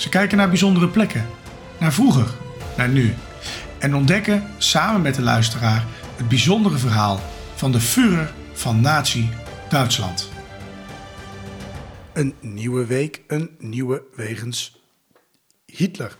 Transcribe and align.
Ze 0.00 0.08
kijken 0.08 0.36
naar 0.36 0.48
bijzondere 0.48 0.88
plekken, 0.88 1.26
naar 1.78 1.92
vroeger, 1.92 2.30
naar 2.76 2.88
nu. 2.88 3.14
En 3.78 3.94
ontdekken 3.94 4.48
samen 4.58 5.02
met 5.02 5.14
de 5.14 5.22
luisteraar 5.22 5.84
het 6.16 6.28
bijzondere 6.28 6.78
verhaal 6.78 7.20
van 7.54 7.72
de 7.72 7.80
Führer 7.80 8.32
van 8.52 8.80
Nazi-Duitsland. 8.80 10.28
Een 12.12 12.34
nieuwe 12.40 12.86
week, 12.86 13.22
een 13.26 13.50
nieuwe 13.58 14.02
wegens 14.16 14.80
Hitler. 15.66 16.16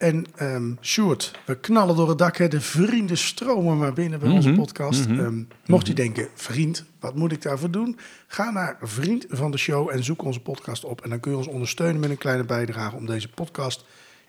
En 0.00 0.26
ehm 0.36 0.72
Sjoerd, 0.80 1.38
we 1.46 1.60
knallen 1.60 1.96
door 1.96 2.08
het 2.08 2.18
dak. 2.18 2.36
Hè. 2.36 2.48
De 2.48 2.60
vrienden 2.60 3.18
stromen 3.18 3.78
maar 3.78 3.92
binnen 3.92 4.18
bij 4.18 4.30
onze 4.30 4.52
podcast. 4.52 5.06
Ehm, 5.06 5.42
mocht 5.66 5.86
je 5.86 5.92
denken, 5.92 6.28
vriend, 6.34 6.84
wat 7.00 7.14
moet 7.14 7.32
ik 7.32 7.42
daarvoor 7.42 7.70
doen? 7.70 7.98
Ga 8.26 8.50
naar 8.50 8.78
vriend 8.80 9.26
van 9.28 9.50
de 9.50 9.58
show 9.58 9.90
en 9.90 10.04
zoek 10.04 10.22
onze 10.22 10.40
podcast 10.40 10.84
op. 10.84 11.00
En 11.00 11.10
dan 11.10 11.20
kun 11.20 11.30
je 11.30 11.36
ons 11.36 11.46
ondersteunen 11.46 12.00
met 12.00 12.10
een 12.10 12.18
kleine 12.18 12.44
bijdrage 12.44 12.96
om 12.96 13.06
deze 13.06 13.28
podcast 13.28 13.84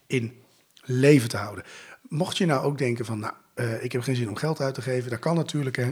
in 0.08 0.34
leven 0.82 1.30
te 1.30 1.38
houden. 1.38 1.64
Mocht 2.02 2.38
je 2.38 2.46
nou 2.46 2.64
ook 2.64 2.78
denken 2.78 3.06
van, 3.06 3.20
nou, 3.20 3.34
eh, 3.54 3.84
ik 3.84 3.92
heb 3.92 4.02
geen 4.02 4.16
zin 4.16 4.30
om 4.30 4.36
geld 4.36 4.62
uit 4.62 4.74
te 4.74 4.82
geven. 4.82 5.10
Dat 5.10 5.20
kan 5.20 5.36
natuurlijk, 5.36 5.76
hè. 5.76 5.90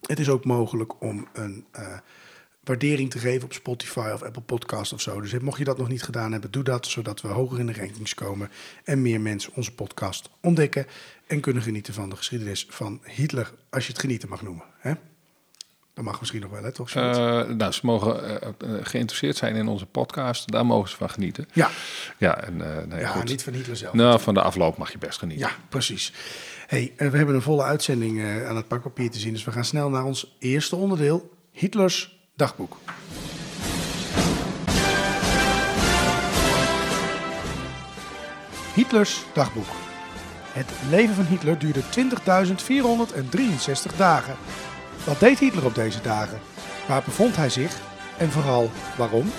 Het 0.00 0.18
is 0.18 0.28
ook 0.28 0.44
mogelijk 0.44 1.02
om 1.02 1.28
een 1.32 1.64
eh, 1.72 1.86
waardering 2.64 3.10
te 3.10 3.18
geven 3.18 3.44
op 3.44 3.52
Spotify 3.52 4.10
of 4.14 4.22
Apple 4.22 4.42
Podcast 4.42 4.92
of 4.92 5.00
zo. 5.00 5.20
Dus 5.20 5.38
mocht 5.38 5.58
je 5.58 5.64
dat 5.64 5.78
nog 5.78 5.88
niet 5.88 6.02
gedaan 6.02 6.32
hebben, 6.32 6.50
doe 6.50 6.62
dat, 6.62 6.86
zodat 6.86 7.20
we 7.20 7.28
hoger 7.28 7.58
in 7.58 7.66
de 7.66 7.72
rankings 7.72 8.14
komen 8.14 8.50
en 8.84 9.02
meer 9.02 9.20
mensen 9.20 9.52
onze 9.54 9.74
podcast 9.74 10.30
ontdekken 10.40 10.86
en 11.26 11.40
kunnen 11.40 11.62
genieten 11.62 11.94
van 11.94 12.10
de 12.10 12.16
geschiedenis 12.16 12.66
van 12.68 13.00
Hitler, 13.04 13.52
als 13.70 13.86
je 13.86 13.92
het 13.92 14.00
genieten 14.00 14.28
mag 14.28 14.42
noemen. 14.42 14.64
Hè? 14.78 14.92
Dat 15.94 16.04
mag 16.04 16.18
misschien 16.20 16.40
nog 16.40 16.50
wel, 16.50 16.62
hè, 16.62 16.72
toch? 16.72 16.90
Eh, 16.90 17.42
nou, 17.42 17.72
ze 17.72 17.80
mogen 17.82 18.40
eh, 18.40 18.48
eh, 18.48 18.84
geïnteresseerd 18.86 19.36
zijn 19.36 19.56
in 19.56 19.68
onze 19.68 19.86
podcast. 19.86 20.52
Daar 20.52 20.66
mogen 20.66 20.90
ze 20.90 20.96
van 20.96 21.10
genieten. 21.10 21.48
ja, 21.52 21.70
Ja, 22.18 22.40
en 22.40 22.56
nee, 22.88 23.00
ja 23.00 23.08
goed. 23.08 23.28
niet 23.28 23.42
van 23.42 23.52
Hitler 23.52 23.76
zelf. 23.76 23.92
Nou, 23.92 24.20
van 24.20 24.34
de 24.34 24.42
afloop 24.42 24.76
mag 24.76 24.92
je 24.92 24.98
best 24.98 25.18
genieten. 25.18 25.46
Ja, 25.46 25.54
precies. 25.68 26.12
Hey, 26.66 26.92
we 26.96 27.16
hebben 27.16 27.34
een 27.34 27.42
volle 27.42 27.62
uitzending 27.62 28.24
aan 28.24 28.56
het 28.56 28.68
pakpapier 28.68 29.10
te 29.10 29.18
zien, 29.18 29.32
dus 29.32 29.44
we 29.44 29.52
gaan 29.52 29.64
snel 29.64 29.90
naar 29.90 30.04
ons 30.04 30.36
eerste 30.38 30.76
onderdeel, 30.76 31.30
Hitlers 31.50 32.21
dagboek. 32.42 32.76
Hitlers 38.74 39.24
dagboek. 39.32 39.66
Het 40.52 40.70
leven 40.90 41.14
van 41.14 41.24
Hitler 41.24 41.58
duurde 41.58 41.80
20.463 43.92 43.96
dagen. 43.96 44.34
Wat 45.04 45.20
deed 45.20 45.38
Hitler 45.38 45.64
op 45.64 45.74
deze 45.74 46.00
dagen? 46.00 46.40
Waar 46.88 47.02
bevond 47.04 47.36
hij 47.36 47.50
zich? 47.50 47.80
En 48.18 48.30
vooral 48.30 48.70
waarom? 48.96 49.30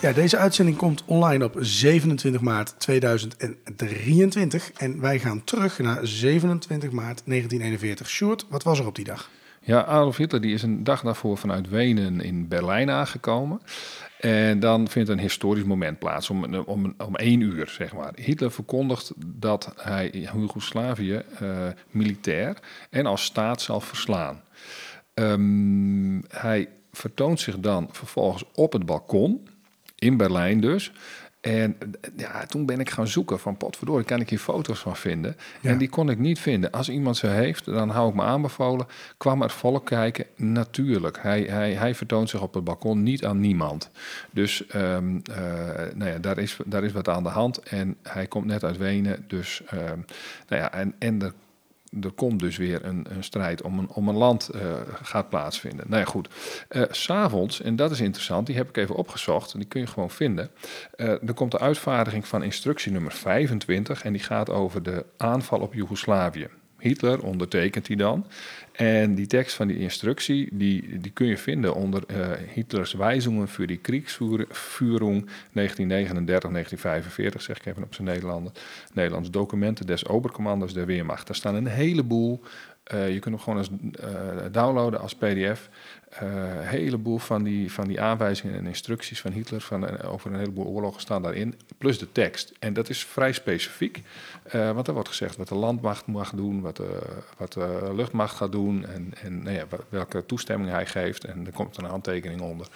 Ja, 0.00 0.12
deze 0.12 0.36
uitzending 0.36 0.76
komt 0.76 1.04
online 1.04 1.44
op 1.44 1.56
27 1.58 2.40
maart 2.40 2.74
2023. 2.78 4.72
En 4.72 5.00
wij 5.00 5.18
gaan 5.18 5.44
terug 5.44 5.78
naar 5.78 6.06
27 6.06 6.90
maart 6.90 7.22
1941. 7.24 8.08
Sjoerd, 8.08 8.46
wat 8.48 8.62
was 8.62 8.78
er 8.78 8.86
op 8.86 8.94
die 8.94 9.04
dag? 9.04 9.30
Ja, 9.60 9.84
Adolf 9.84 10.16
Hitler 10.16 10.40
die 10.40 10.54
is 10.54 10.62
een 10.62 10.84
dag 10.84 11.02
daarvoor 11.02 11.38
vanuit 11.38 11.68
Wenen 11.68 12.20
in 12.20 12.48
Berlijn 12.48 12.90
aangekomen. 12.90 13.60
En 14.20 14.60
dan 14.60 14.88
vindt 14.88 15.08
een 15.08 15.18
historisch 15.18 15.64
moment 15.64 15.98
plaats, 15.98 16.30
om, 16.30 16.54
om, 16.54 16.94
om 17.06 17.16
één 17.16 17.40
uur, 17.40 17.68
zeg 17.68 17.94
maar. 17.94 18.12
Hitler 18.14 18.52
verkondigt 18.52 19.12
dat 19.16 19.72
hij 19.76 20.10
Joegoslavië 20.10 21.14
eh, 21.38 21.48
militair 21.90 22.56
en 22.90 23.06
als 23.06 23.24
staat 23.24 23.60
zal 23.60 23.80
verslaan. 23.80 24.42
Ehm, 25.14 26.20
hij 26.28 26.68
vertoont 26.92 27.40
zich 27.40 27.58
dan 27.58 27.88
vervolgens 27.92 28.44
op 28.54 28.72
het 28.72 28.86
balkon, 28.86 29.48
in 30.00 30.16
Berlijn 30.16 30.60
dus. 30.60 30.92
En 31.40 31.76
ja, 32.16 32.46
toen 32.46 32.66
ben 32.66 32.80
ik 32.80 32.90
gaan 32.90 33.06
zoeken 33.06 33.38
van 33.38 33.56
potverdorie, 33.56 34.04
kan 34.04 34.20
ik 34.20 34.30
hier 34.30 34.38
foto's 34.38 34.78
van 34.78 34.96
vinden? 34.96 35.36
Ja. 35.60 35.70
En 35.70 35.78
die 35.78 35.88
kon 35.88 36.10
ik 36.10 36.18
niet 36.18 36.38
vinden. 36.38 36.70
Als 36.70 36.88
iemand 36.88 37.16
ze 37.16 37.26
heeft, 37.26 37.64
dan 37.64 37.88
hou 37.88 38.08
ik 38.08 38.14
me 38.14 38.22
aanbevolen. 38.22 38.86
Kwam 39.16 39.42
het 39.42 39.52
volk 39.52 39.86
kijken? 39.86 40.26
Natuurlijk. 40.36 41.22
Hij, 41.22 41.42
hij, 41.42 41.72
hij 41.72 41.94
vertoont 41.94 42.30
zich 42.30 42.42
op 42.42 42.54
het 42.54 42.64
balkon 42.64 43.02
niet 43.02 43.24
aan 43.24 43.40
niemand. 43.40 43.90
Dus 44.30 44.66
ehm, 44.66 45.18
eh, 45.32 45.36
nou 45.94 46.10
ja, 46.10 46.18
daar, 46.18 46.38
is, 46.38 46.56
daar 46.66 46.84
is 46.84 46.92
wat 46.92 47.08
aan 47.08 47.22
de 47.22 47.28
hand. 47.28 47.58
En 47.58 47.96
hij 48.02 48.26
komt 48.26 48.46
net 48.46 48.64
uit 48.64 48.76
Wenen. 48.76 49.24
Dus 49.26 49.62
ehm, 49.66 49.98
nou 50.48 50.62
ja, 50.62 50.72
en, 50.72 50.94
en 50.98 51.22
er 51.22 51.32
er 52.00 52.12
komt 52.12 52.40
dus 52.40 52.56
weer 52.56 52.84
een, 52.84 53.06
een 53.08 53.24
strijd 53.24 53.62
om 53.62 53.78
een, 53.78 53.88
om 53.88 54.08
een 54.08 54.16
land 54.16 54.48
eh, 54.48 54.60
gaat 55.02 55.28
plaatsvinden. 55.28 55.84
Nou 55.88 56.00
ja, 56.00 56.06
goed. 56.08 56.28
Eh, 56.68 56.82
S 56.90 57.02
S'avonds, 57.02 57.60
en 57.60 57.76
dat 57.76 57.90
is 57.90 58.00
interessant, 58.00 58.46
die 58.46 58.56
heb 58.56 58.68
ik 58.68 58.76
even 58.76 58.94
opgezocht, 58.94 59.52
en 59.52 59.58
die 59.58 59.68
kun 59.68 59.80
je 59.80 59.86
gewoon 59.86 60.10
vinden. 60.10 60.50
Eh, 60.96 61.08
er 61.08 61.34
komt 61.34 61.50
de 61.50 61.58
uitvaardiging 61.58 62.26
van 62.26 62.42
instructie 62.42 62.92
nummer 62.92 63.12
25, 63.12 64.04
en 64.04 64.12
die 64.12 64.22
gaat 64.22 64.50
over 64.50 64.82
de 64.82 65.04
aanval 65.16 65.60
op 65.60 65.74
Joegoslavië. 65.74 66.48
Hitler 66.80 67.22
ondertekent 67.22 67.86
die 67.86 67.96
dan. 67.96 68.26
En 68.72 69.14
die 69.14 69.26
tekst 69.26 69.56
van 69.56 69.66
die 69.66 69.78
instructie, 69.78 70.48
die, 70.52 71.00
die 71.00 71.10
kun 71.10 71.26
je 71.26 71.38
vinden 71.38 71.74
onder 71.74 72.02
eh, 72.06 72.30
Hitlers 72.54 72.92
wijzingen 72.92 73.48
voor 73.48 73.66
die 73.66 73.76
Kriegsführung 73.76 75.26
1939-1945, 75.26 75.30
zeg 77.36 77.56
ik 77.56 77.66
even 77.66 77.82
op 77.82 77.94
zijn 77.94 78.06
Nederlander, 78.06 78.52
Nederlands. 78.92 79.30
Documenten 79.30 79.86
des 79.86 80.06
Obercommanders 80.06 80.72
der 80.72 80.86
Weermacht. 80.86 81.26
Daar 81.26 81.36
staan 81.36 81.54
een 81.54 81.66
heleboel, 81.66 82.42
je 82.84 83.18
kunt 83.18 83.24
hem 83.34 83.38
gewoon 83.38 83.58
als, 83.58 83.70
eh, 83.92 84.44
downloaden 84.52 85.00
als 85.00 85.14
pdf. 85.14 85.68
Eh, 86.10 86.28
Een 86.56 86.66
heleboel 86.66 87.18
van 87.18 87.42
die, 87.42 87.72
van 87.72 87.86
die 87.86 88.00
aanwijzingen 88.00 88.56
en 88.56 88.66
instructies 88.66 89.20
van 89.20 89.32
Hitler 89.32 89.60
van, 89.60 89.86
eh, 89.86 90.12
over 90.12 90.32
een 90.32 90.38
heleboel 90.38 90.64
oorlogen 90.66 91.00
staan 91.00 91.22
daarin, 91.22 91.54
plus 91.78 91.98
de 91.98 92.12
tekst. 92.12 92.52
En 92.58 92.72
dat 92.72 92.88
is 92.88 93.04
vrij 93.04 93.32
specifiek, 93.32 94.02
eh, 94.42 94.70
want 94.72 94.86
er 94.86 94.92
wordt 94.92 95.08
gezegd 95.08 95.36
wat 95.36 95.48
de 95.48 95.54
landmacht 95.54 96.06
mag 96.06 96.30
doen, 96.30 96.60
wat 96.60 96.76
de, 96.76 96.98
wat 97.36 97.52
de 97.52 97.90
luchtmacht 97.94 98.36
gaat 98.36 98.52
doen 98.52 98.86
en, 98.86 99.12
en 99.22 99.42
nou 99.42 99.56
ja, 99.56 99.64
welke 99.88 100.26
toestemming 100.26 100.70
hij 100.70 100.86
geeft. 100.86 101.24
En 101.24 101.46
er 101.46 101.52
komt 101.52 101.76
een 101.76 101.84
handtekening 101.84 102.40
onder. 102.40 102.66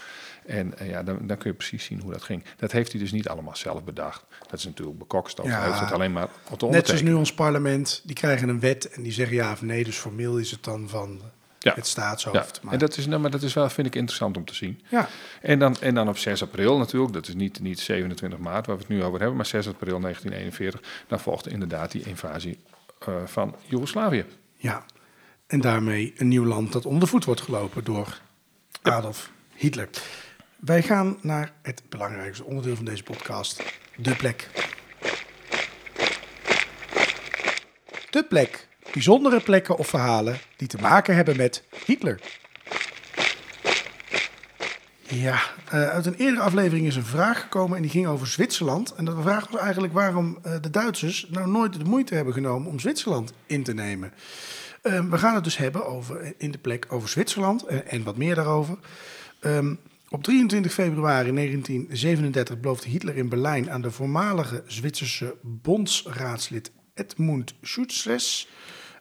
En 0.46 0.79
eh, 0.79 0.88
ja, 0.88 1.02
dan, 1.02 1.19
dan 1.26 1.37
kun 1.37 1.50
je 1.50 1.56
precies 1.56 1.85
zien 1.85 2.00
hoe 2.00 2.12
dat 2.12 2.23
ging. 2.23 2.44
Dat 2.56 2.73
heeft 2.73 2.93
hij 2.93 3.00
dus 3.00 3.12
niet 3.12 3.29
allemaal 3.29 3.56
zelf 3.56 3.85
bedacht. 3.85 4.25
Dat 4.50 4.58
is 4.58 4.64
natuurlijk 4.64 4.99
bekokstof. 4.99 5.46
Ja. 5.46 5.58
Hij 5.58 5.67
heeft 5.69 5.81
het 5.81 5.93
alleen 5.93 6.12
maar 6.12 6.29
Net 6.70 6.87
zoals 6.87 7.02
nu 7.02 7.12
ons 7.12 7.35
parlement, 7.35 8.02
die 8.05 8.14
krijgen 8.14 8.49
een 8.49 8.61
wet 8.61 8.88
en 8.88 9.02
die 9.02 9.12
zeggen 9.12 9.37
ja 9.37 9.52
of 9.52 9.62
nee. 9.62 9.85
Dus 9.85 9.96
formeel 9.96 10.38
is 10.38 10.50
het 10.50 10.64
dan 10.64 10.88
van 10.88 11.20
Ja. 11.58 11.70
het 11.75 11.76
Ja, 11.76 11.91
staatshoofd. 11.91 12.62
Maar, 12.62 12.73
en 12.73 12.79
dat 12.79 12.96
is, 12.96 13.06
nou, 13.06 13.20
maar 13.20 13.31
dat 13.31 13.43
is 13.43 13.55
wel, 13.55 13.69
vind 13.70 13.87
ik, 13.87 13.94
interessant 13.94 14.37
om 14.37 14.44
te 14.44 14.55
zien. 14.55 14.81
ja, 14.88 15.08
En 15.41 15.58
dan, 15.58 15.76
en 15.81 15.94
dan 15.94 16.08
op 16.08 16.19
6 16.19 16.43
april 16.43 16.79
natuurlijk, 16.79 17.12
dat 17.12 17.29
is 17.29 17.35
niet, 17.35 17.61
niet 17.61 17.81
27 17.81 18.38
maart 18.38 18.67
waar 18.67 18.76
we 18.76 18.82
het 18.82 18.90
nu 18.90 19.02
over 19.05 19.19
hebben, 19.19 19.37
maar 19.37 19.47
6 19.47 19.69
april 19.69 20.00
1941, 20.00 21.05
dan 21.08 21.20
volgde 21.20 21.50
inderdaad 21.50 21.90
die 21.93 22.02
invasie 22.02 22.58
eh, 22.99 23.14
van 23.25 23.56
Joegoslavië. 23.67 24.25
ja. 24.56 24.85
En 25.47 25.61
daarmee 25.61 26.12
een 26.17 26.29
nieuw 26.29 26.44
land 26.44 26.73
dat 26.73 26.87
onder 26.87 27.00
de 27.00 27.06
voet 27.06 27.25
wordt 27.25 27.40
gelopen 27.40 27.85
door 27.85 28.20
Adolf 28.82 29.31
Hitler. 29.55 29.88
Wij 30.64 30.82
gaan 30.82 31.19
naar 31.20 31.52
het 31.62 31.82
belangrijkste 31.88 32.44
onderdeel 32.44 32.76
van 32.76 32.84
deze 32.84 33.02
podcast, 33.02 33.62
de 33.96 34.16
plek. 34.16 34.50
De 38.11 38.25
plek. 38.28 38.69
Bijzondere 38.93 39.40
plekken 39.40 39.76
of 39.76 39.87
verhalen 39.87 40.38
die 40.56 40.69
te 40.69 40.78
maken 40.81 41.14
hebben 41.14 41.37
met 41.37 41.62
Hitler. 41.84 42.20
Ja, 45.00 45.43
uh, 45.75 45.88
uit 45.88 46.06
een 46.06 46.14
eerdere 46.14 46.43
aflevering 46.43 46.87
is 46.87 46.96
een 46.96 47.05
vraag 47.05 47.40
gekomen 47.40 47.76
en 47.76 47.82
die 47.82 47.90
ging 47.90 48.06
over 48.06 48.26
Zwitserland. 48.26 48.94
En 48.94 49.05
de 49.05 49.22
vraag 49.22 49.49
was 49.49 49.61
eigenlijk 49.61 49.93
waarom 49.93 50.38
uh, 50.46 50.52
de 50.61 50.70
Duitsers 50.70 51.26
nou 51.31 51.49
nooit 51.49 51.72
de 51.72 51.84
moeite 51.84 52.14
hebben 52.14 52.34
genomen 52.34 52.70
om 52.70 52.81
Zwitserland 52.81 53.32
in 53.46 53.62
te 53.62 53.75
nemen. 53.75 54.12
Uh, 54.82 55.00
we 55.00 55.19
gaan 55.19 55.34
het 55.34 55.44
dus 55.44 55.56
hebben 55.56 55.87
over, 55.87 56.34
in 56.38 56.50
de 56.50 56.58
plek 56.58 56.87
over 56.88 57.08
Zwitserland 57.08 57.66
en, 57.66 57.87
en 57.87 58.02
wat 58.02 58.16
meer 58.16 58.34
daarover. 58.34 58.78
Op 60.14 60.22
23 60.22 60.72
februari 60.72 61.32
1937 61.32 62.61
beloofde 62.61 62.88
Hitler 62.88 63.16
in 63.16 63.28
Berlijn 63.28 63.70
aan 63.70 63.82
de 63.82 63.90
voormalige 63.90 64.62
Zwitserse 64.66 65.34
bondsraadslid 65.43 66.70
Edmund 66.94 67.55
Schutzes, 67.62 68.49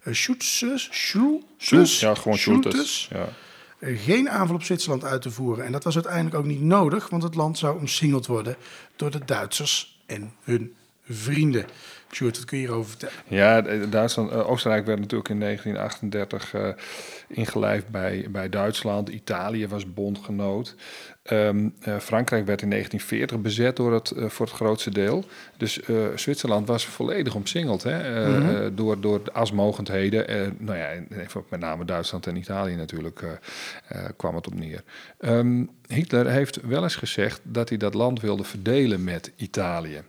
uh, 0.04 0.14
Schutzes, 0.14 0.90
Schultes, 0.92 2.00
ja, 2.00 2.16
gewoon 2.16 2.38
Schultes, 2.38 3.10
ja. 3.12 3.30
geen 3.80 4.30
aanval 4.30 4.56
op 4.56 4.64
Zwitserland 4.64 5.04
uit 5.04 5.22
te 5.22 5.32
voeren. 5.32 5.66
En 5.66 5.72
dat 5.72 5.84
was 5.84 5.96
uiteindelijk 5.96 6.36
ook 6.36 6.46
niet 6.46 6.62
nodig, 6.62 7.10
want 7.10 7.24
het 7.24 7.36
land 7.36 7.58
zou 7.58 7.80
omsingeld 7.80 8.26
worden 8.26 8.56
door 8.96 9.12
de 9.12 9.26
Duitsers 9.26 10.02
en 10.06 10.34
hun 10.44 10.74
vrienden. 11.10 11.66
Sjoerd, 12.14 12.38
wat 12.38 12.46
kun 12.46 12.58
je 12.58 12.66
hierover 12.66 12.90
vertellen? 12.90 13.16
Ja, 13.28 13.62
Duitsland, 13.90 14.32
uh, 14.32 14.50
Oostenrijk 14.50 14.86
werd 14.86 15.00
natuurlijk 15.00 15.30
in 15.30 15.40
1938 15.40 16.54
uh, 16.54 16.68
ingelijfd 17.28 17.90
bij, 17.90 18.26
bij 18.30 18.50
Duitsland. 18.50 19.10
Italië 19.10 19.68
was 19.68 19.94
bondgenoot. 19.94 20.76
Um, 21.32 21.74
uh, 21.88 22.00
Frankrijk 22.00 22.46
werd 22.46 22.62
in 22.62 22.70
1940 22.70 23.42
bezet 23.42 23.76
door 23.76 23.94
het, 23.94 24.14
uh, 24.16 24.30
voor 24.30 24.46
het 24.46 24.56
grootste 24.56 24.90
deel. 24.90 25.26
Dus 25.58 25.80
Zwitserland 26.16 26.68
was 26.68 26.86
volledig 26.86 27.36
omsingeld 27.36 27.84
hè, 27.84 28.28
mm 28.28 28.48
-hmm. 28.48 28.76
door, 28.76 29.02
door 29.02 29.24
de 29.24 29.32
asmogendheden. 29.32 30.56
nou 30.58 30.78
ja, 30.78 30.90
met 31.50 31.60
name 31.60 31.86
Duitsland 31.86 32.28
en 32.28 32.36
Italië 32.36 32.76
natuurlijk 32.76 33.40
kwam 34.18 34.36
het 34.36 34.48
op 34.48 34.56
neer. 34.56 34.84
Um, 35.20 35.70
Hitler 35.88 36.30
heeft 36.30 36.62
wel 36.62 36.84
eens 36.84 36.96
gezegd 36.96 37.42
dat 37.44 37.70
hij 37.70 37.78
dat 37.78 37.94
land 37.94 38.22
wilde 38.22 38.44
verdelen 38.44 39.04
met 39.04 39.32
Italië. 39.36 40.02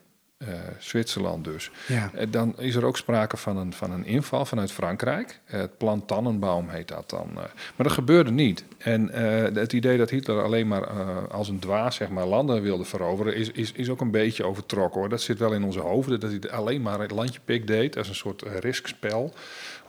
Uh, 0.49 0.55
Zwitserland 0.79 1.44
dus. 1.44 1.70
Ja. 1.87 2.11
Uh, 2.14 2.23
dan 2.31 2.58
is 2.58 2.75
er 2.75 2.85
ook 2.85 2.96
sprake 2.96 3.37
van 3.37 3.56
een, 3.56 3.73
van 3.73 3.91
een 3.91 4.05
inval 4.05 4.44
vanuit 4.44 4.73
Frankrijk. 4.73 5.41
Uh, 5.46 5.61
het 5.61 5.79
plan 5.79 6.06
Tannenbaum 6.06 6.69
heet 6.69 6.88
dat 6.88 7.11
dan. 7.11 7.31
maar 7.35 7.52
dat 7.76 7.93
gebeurde 7.93 8.31
niet. 8.31 8.64
En 8.79 9.08
het 9.55 9.73
idee 9.73 9.99
dat 9.99 10.11
Hitler 10.11 10.43
alleen 10.43 10.69
maar 10.69 10.87
als 11.29 11.49
een 11.49 11.58
dwaas 11.58 11.96
zeg 11.96 12.08
maar, 12.08 12.26
landen 12.26 12.62
wilde 12.62 12.85
veroveren... 12.85 13.37
Is, 13.37 13.50
is, 13.50 13.73
is 13.73 13.88
ook 13.88 14.00
een 14.00 14.11
beetje 14.11 14.44
overtrokken. 14.44 15.00
Hoor. 15.00 15.08
Dat 15.08 15.23
zit 15.23 15.38
wel 15.38 15.52
in 15.52 15.64
onze 15.64 15.81
hoofden. 15.81 16.20
Dat 16.20 16.31
hij 16.31 16.50
alleen 16.50 16.82
maar 16.82 17.00
het 17.00 17.11
landje 17.11 17.40
pik 17.44 17.67
deed 17.67 17.97
als 17.97 18.08
een 18.08 18.14
soort 18.14 18.43
riskspel 18.43 19.35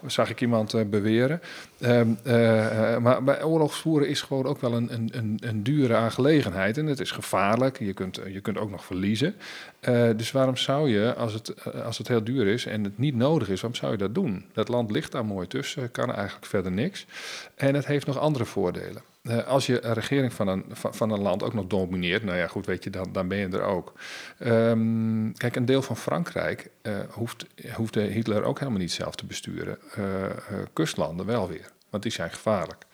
zag 0.06 0.30
ik 0.30 0.42
iemand 0.42 0.74
uh, 0.74 0.82
beweren. 0.86 1.42
Um, 1.80 2.18
uh, 2.28 2.98
maar 2.98 3.24
bij 3.24 3.44
oorlogsvoeren 3.44 4.08
is 4.08 4.22
gewoon 4.22 4.46
ook 4.46 4.62
wel 4.62 4.74
een, 4.74 4.90
een, 4.94 5.38
een, 5.40 5.64
dure 5.64 5.96
aangelegenheid. 5.96 6.78
En 6.78 6.86
het 6.86 7.00
is 7.00 7.12
gevaarlijk. 7.12 7.80
Je 7.80 7.94
kunt, 7.94 8.20
je 8.28 8.42
kunt 8.42 8.58
ook 8.58 8.72
nog 8.72 8.86
verliezen. 8.86 9.36
Dus 10.16 10.32
waarom 10.32 10.58
zou 10.58 10.90
je, 10.90 11.14
als 11.14 11.34
het, 11.34 11.74
als 11.84 11.98
het 11.98 12.08
heel 12.08 12.24
duur 12.24 12.48
is 12.48 12.66
en 12.66 12.84
het 12.84 12.98
niet 12.98 13.16
nodig 13.16 13.50
is, 13.50 13.62
waarom 13.62 13.80
zou 13.80 13.92
je 13.92 13.98
dat 13.98 14.16
doen? 14.16 14.46
Dat 14.54 14.68
land 14.68 14.92
ligt 14.92 15.12
daar 15.12 15.26
mooi 15.26 15.48
tussen, 15.48 15.92
kan 15.92 16.14
eigenlijk 16.14 16.46
verder 16.46 16.72
niks. 16.72 17.06
En 17.56 17.76
het 17.76 17.86
heeft 17.86 18.06
nog 18.06 18.20
andere 18.20 18.46
voordelen. 18.46 19.02
Uh, 19.28 19.48
als 19.48 19.66
je 19.66 19.84
een 19.84 19.94
regering 19.94 20.34
van 20.34 20.48
een, 20.48 20.66
van, 20.72 21.10
een 21.10 21.22
land 21.22 21.44
ook 21.44 21.54
nog 21.54 21.68
domineert, 21.68 22.24
nou 22.24 22.38
ja, 22.38 22.48
goed, 22.48 22.66
weet 22.66 22.84
je, 22.84 22.90
dan, 22.90 23.12
dan 23.12 23.28
ben 23.28 23.38
je 23.38 23.48
er 23.48 23.62
ook. 23.62 23.94
Um, 24.40 25.34
kijk, 25.38 25.56
een 25.56 25.66
deel 25.66 25.82
van 25.82 25.98
Frankrijk 25.98 26.70
uh, 26.82 26.94
hoeft, 27.10 27.46
hoefde 27.76 28.02
Hitler 28.02 28.44
ook 28.44 28.60
helemaal 28.60 28.80
niet 28.80 28.92
zelf 28.92 29.16
te 29.16 29.26
besturen. 29.26 29.78
Uh, 29.98 30.06
kustlanden 30.74 31.26
wel 31.26 31.48
weer, 31.48 31.72
want 31.90 32.04
die 32.04 32.12
zijn 32.12 32.32
gevaarlijk. 32.32 32.86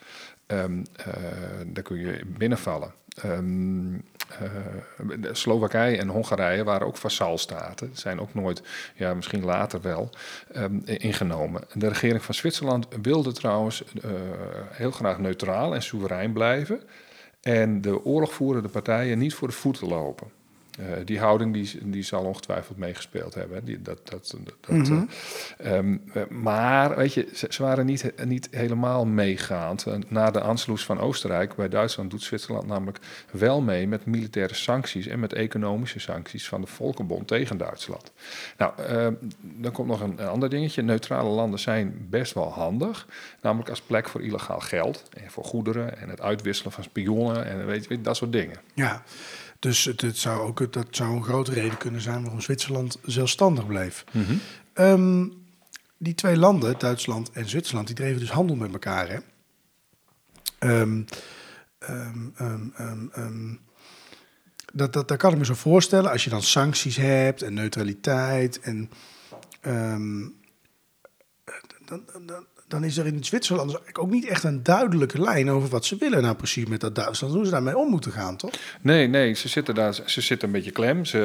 Um, 0.48 0.84
daar 1.68 1.84
kun 1.84 1.98
je 1.98 2.22
binnenvallen. 2.26 2.94
Um, 3.26 4.04
Slowakije 5.32 5.98
en 5.98 6.08
Hongarije 6.08 6.64
waren 6.64 6.88
ook 6.88 6.98
vassalstaten. 6.98 7.90
Zijn 7.94 8.20
ook 8.20 8.34
nooit, 8.34 8.62
ja, 8.96 9.14
misschien 9.14 9.46
later 9.46 9.82
wel, 9.82 10.10
um, 10.56 10.82
ingenomen. 10.86 11.64
De 11.74 11.88
regering 11.88 12.24
van 12.24 12.34
Zwitserland 12.34 12.88
wilde 13.02 13.32
trouwens 13.32 13.84
uh, 13.94 14.12
heel 14.70 14.92
graag 14.92 15.18
neutraal 15.18 15.76
en 15.76 15.84
soeverein 15.84 16.34
blijven. 16.34 16.82
En 17.42 17.82
de 17.82 18.06
oorlogvoerende 18.06 18.70
partijen 18.70 19.18
niet 19.18 19.34
voor 19.34 19.48
de 19.48 19.54
voeten 19.54 19.88
lopen. 19.88 20.28
Uh, 20.80 20.86
die 21.06 21.20
houding 21.20 21.54
die, 21.54 21.80
die 21.84 22.04
zal 22.04 22.24
ongetwijfeld 22.24 22.78
meegespeeld 22.78 23.34
hebben. 23.34 23.66
Die, 23.66 23.82
dat, 23.82 24.10
dat, 24.10 24.36
dat, 24.44 24.70
mm 24.70 24.84
-hmm. 24.84 25.10
uh, 25.62 25.74
um, 25.74 26.02
maar 26.30 26.96
weet 26.96 27.14
je, 27.14 27.28
ze, 27.34 27.48
ze, 27.50 27.64
waren 27.64 27.86
niet, 27.86 28.14
niet 28.26 28.48
helemaal 28.52 29.06
meegaand. 29.06 29.88
Uh, 29.88 29.94
na 30.08 30.32
de 30.32 30.42
Anschluss 30.42 30.86
van 30.86 31.00
Oostenrijk 31.00 31.56
bij 31.56 31.70
Duitsland 31.70 32.12
doet 32.12 32.24
Zwitserland 32.24 32.68
namelijk 32.68 33.00
wel 33.32 33.62
mee 33.62 33.88
met 33.88 34.06
militaire 34.06 34.54
sancties 34.54 35.08
en 35.08 35.20
met 35.20 35.34
economische 35.34 36.00
sancties 36.00 36.48
van 36.48 36.62
de 36.62 36.68
Volkenbond 36.68 37.28
tegen 37.28 37.58
Duitsland. 37.58 38.12
Nou, 38.58 38.74
ehm, 38.78 39.14
dan 39.40 39.72
komt 39.72 39.88
nog 39.88 40.02
een, 40.02 40.22
een, 40.22 40.28
ander 40.28 40.50
dingetje. 40.50 40.82
Neutrale 40.82 41.30
landen 41.30 41.60
zijn 41.60 42.08
best 42.10 42.34
wel 42.34 42.52
handig, 42.52 43.08
namelijk 43.42 43.70
als 43.70 43.82
plek 43.82 44.10
voor 44.10 44.22
illegaal 44.22 44.60
geld 44.60 45.10
en 45.24 45.32
voor 45.32 45.44
goederen 45.44 45.98
en 45.98 46.10
het 46.10 46.22
uitwisselen 46.22 46.72
van 46.72 46.84
spionnen 46.84 47.46
en 47.46 47.66
weet 47.66 47.86
je, 47.88 48.02
dat 48.02 48.16
soort 48.16 48.32
dingen. 48.32 48.58
Ja. 48.74 49.04
Dus 49.62 49.86
het, 49.86 50.02
het, 50.02 50.18
zou 50.18 50.40
ook, 50.40 50.74
dat 50.74 50.88
zou 50.90 51.16
een 51.16 51.24
grote 51.24 51.54
reden 51.54 51.78
kunnen 51.78 52.02
zijn 52.02 52.22
waarom 52.22 52.42
Zwitserland 52.42 53.00
zelfstandig 53.04 53.66
bleef. 53.68 54.04
Mm 54.12 54.24
-hmm. 54.24 54.40
um, 54.74 55.34
die 55.98 56.16
twee 56.16 56.38
landen, 56.38 56.80
Duitsland 56.80 57.32
en 57.32 57.50
Zwitserland, 57.50 57.88
die 57.88 57.96
dreven 57.96 58.20
dus 58.20 58.32
handel 58.32 58.56
met 58.56 58.72
elkaar. 58.72 59.10
Hè? 59.10 59.20
Um, 60.82 61.06
um, 62.40 63.60
dat, 64.74 64.94
dat, 64.94 65.08
dat 65.08 65.18
kan 65.18 65.32
ik 65.32 65.38
me 65.38 65.46
zo 65.46 65.54
voorstellen. 65.54 66.12
Als 66.12 66.24
je 66.24 66.30
dan 66.30 66.42
sancties 66.42 66.96
hebt 66.96 67.42
en 67.42 67.54
neutraliteit 67.54 68.60
en 68.60 68.90
dan, 69.62 70.34
dan, 71.86 72.26
dan 72.26 72.46
is 72.80 72.98
er 72.98 73.06
in 73.06 73.24
Zwitserland 73.24 73.70
eigenlijk 73.70 74.00
ook 74.00 74.10
niet 74.10 74.26
echt 74.26 74.44
een 74.44 74.64
duidelijke 74.64 75.22
lijn 75.22 75.50
over 75.50 75.70
wat 75.70 75.86
ze 75.86 75.96
willen 75.96 76.22
nou 76.22 76.36
precies 76.36 76.66
met 76.66 76.80
dat 76.80 76.96
Duitsland. 76.96 77.34
Hoe 77.34 77.46
ze 77.46 77.52
daarmee 77.52 77.78
om 77.78 77.90
moeten 77.90 78.12
gaan, 78.12 78.38
toch? 78.38 78.52
Nee, 78.82 79.08
nee, 79.08 79.34
ze 79.34 79.48
zitten 79.48 79.76
daar, 79.76 79.94
ze 80.06 80.22
zitten 80.22 80.48
een 80.48 80.54
beetje 80.54 80.72
klem. 80.72 81.06
Ze, 81.06 81.18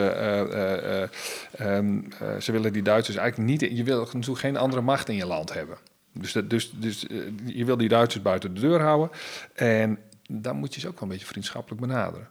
uh, 1.59 1.67
uh, 1.67 1.77
um, 1.77 2.09
ze 2.41 2.53
willen 2.53 2.73
die 2.73 2.83
Duitsers 2.83 3.17
eigenlijk 3.17 3.51
niet. 3.51 3.77
Je 3.77 3.85
wil 3.85 3.99
natuurlijk 3.99 4.39
geen 4.39 4.57
andere 4.57 4.83
macht 4.83 5.09
in 5.09 5.17
je 5.17 5.27
land 5.27 5.53
hebben. 5.53 5.77
Dus, 6.13 6.33
dat, 6.33 6.51
dus, 6.51 6.73
dus 6.75 7.07
je 7.45 7.65
wil 7.65 7.77
die 7.77 7.89
Duitsers 7.89 8.23
buiten 8.23 8.55
de 8.55 8.61
deur 8.61 8.81
houden. 8.81 9.11
En 9.55 9.99
dan 10.29 10.57
moet 10.57 10.75
je 10.75 10.81
ze 10.81 10.89
ook 10.89 10.95
wel 10.95 11.03
een 11.03 11.09
beetje 11.09 11.27
vriendschappelijk 11.27 11.81
benaderen. 11.81 12.29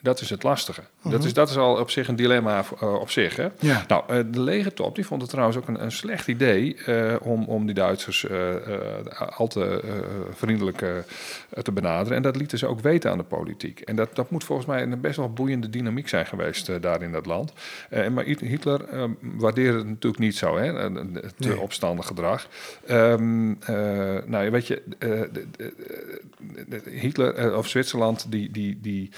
Dat 0.00 0.20
is 0.20 0.30
het 0.30 0.42
lastige. 0.42 0.82
-huh. 1.06 1.18
dat, 1.18 1.24
is, 1.24 1.34
dat 1.34 1.50
is 1.50 1.56
al 1.56 1.76
op 1.76 1.90
zich 1.90 2.08
een 2.08 2.16
dilemma 2.16 2.64
uh, 2.82 2.94
op 2.94 3.10
zich. 3.10 3.36
Hè? 3.36 3.48
Ja. 3.58 3.84
Nou, 3.88 4.02
uh, 4.10 4.18
de 4.30 4.40
legertop 4.40 4.94
die 4.94 5.06
vond 5.06 5.20
het 5.20 5.30
trouwens 5.30 5.58
ook 5.58 5.68
een, 5.68 5.82
een 5.82 5.92
slecht 5.92 6.28
idee 6.28 6.76
om, 7.20 7.44
om 7.44 7.66
die 7.66 7.74
Duitsers 7.74 8.26
al 9.36 9.46
te 9.46 9.82
vriendelijk 10.34 10.84
te 11.62 11.72
benaderen. 11.72 12.16
En 12.16 12.22
dat 12.22 12.36
lieten 12.36 12.58
ze 12.58 12.66
ook 12.66 12.80
weten 12.80 13.10
aan 13.10 13.18
de 13.18 13.24
politiek. 13.24 13.80
En 13.80 13.96
dat, 13.96 14.08
dat 14.14 14.30
moet 14.30 14.44
volgens 14.44 14.66
mij 14.66 14.82
een 14.82 15.00
best 15.00 15.16
wel 15.16 15.32
boeiende 15.32 15.70
dynamiek 15.70 16.08
zijn 16.08 16.26
geweest 16.26 16.82
daar 16.82 17.02
in 17.02 17.12
dat 17.12 17.26
land. 17.26 17.52
maar 18.12 18.24
Hitler 18.24 18.80
waardeerde 19.20 19.78
het 19.78 19.86
natuurlijk 19.86 20.22
niet 20.22 20.36
zo, 20.36 20.56
hè? 20.56 20.72
het 20.72 21.38
nee. 21.38 21.60
opstandig 21.60 22.06
gedrag. 22.06 22.48
Um, 22.90 23.58
nou, 24.26 24.50
weet 24.50 24.66
je, 24.66 24.82
Hitler 26.84 27.56
of 27.56 27.68
Zwitserland, 27.68 28.26
die. 28.28 28.50
die, 28.50 28.78
die 28.82 29.10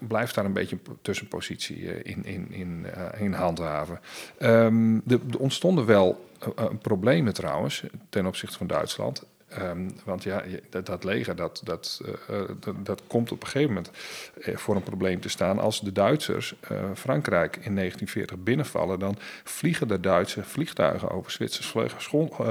blijft 0.00 0.27
daar 0.34 0.44
een 0.44 0.52
beetje 0.52 0.78
een 0.84 0.98
tussenpositie 1.02 2.02
in, 2.02 2.24
in, 2.24 2.52
in, 2.52 2.86
uh, 2.96 3.20
in 3.20 3.32
handhaven. 3.32 4.00
Um, 4.40 5.02
er 5.06 5.20
ontstonden 5.38 5.86
wel 5.86 6.28
uh, 6.58 6.64
problemen 6.82 7.34
trouwens 7.34 7.84
ten 8.08 8.26
opzichte 8.26 8.56
van 8.56 8.66
Duitsland. 8.66 9.24
Um, 9.56 9.90
want 10.04 10.22
ja, 10.22 10.42
dat, 10.70 11.04
leger 11.04 11.36
dat, 11.36 11.60
dat, 11.64 12.00
uh, 12.30 12.40
dat, 12.60 12.74
dat, 12.82 13.02
komt 13.06 13.32
op 13.32 13.40
een 13.42 13.48
gegeven 13.48 13.74
moment 13.74 13.90
voor 14.54 14.76
een 14.76 14.82
probleem 14.82 15.20
te 15.20 15.28
staan. 15.28 15.58
Als 15.58 15.80
de 15.80 15.92
Duitsers 15.92 16.54
Frankrijk 16.94 17.56
in 17.56 17.74
1940 17.74 18.38
binnenvallen, 18.38 18.98
dan 18.98 19.16
vliegen 19.44 19.88
de 19.88 20.00
Duitse 20.00 20.44
vliegtuigen 20.44 21.10
over 21.10 21.30
Zwitsers 21.30 21.74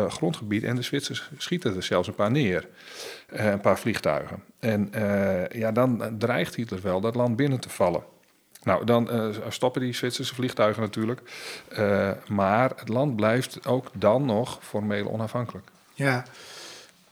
grondgebied 0.08 0.64
en 0.64 0.76
de 0.76 0.82
Zwitsers 0.82 1.30
schieten 1.38 1.76
er 1.76 1.84
zelfs 1.84 2.08
een 2.08 2.16
paar 2.16 2.32
neer. 2.32 2.68
een 3.28 3.62
paar 3.62 3.80
vliegtuigen. 3.80 4.44
En 4.60 4.90
ja, 5.52 5.72
dan 5.72 6.16
dreigt 6.18 6.56
Hitler 6.56 6.82
wel 6.82 7.02
dat 7.02 7.16
land 7.16 7.36
binnen 7.36 7.60
te 7.60 7.70
vallen. 7.70 8.04
Nou, 8.64 8.86
dan 8.86 9.34
stoppen 9.50 9.82
die 9.82 9.94
Zwitserse 9.94 10.36
vliegtuigen 10.36 10.82
natuurlijk. 10.82 11.22
Maar 12.28 12.72
het 12.76 12.90
land 12.90 13.16
blijft 13.16 13.68
ook 13.68 13.90
dan 13.94 14.26
nog 14.26 14.60
formeel 14.62 15.10
onafhankelijk. 15.10 15.68
Ja, 15.94 16.26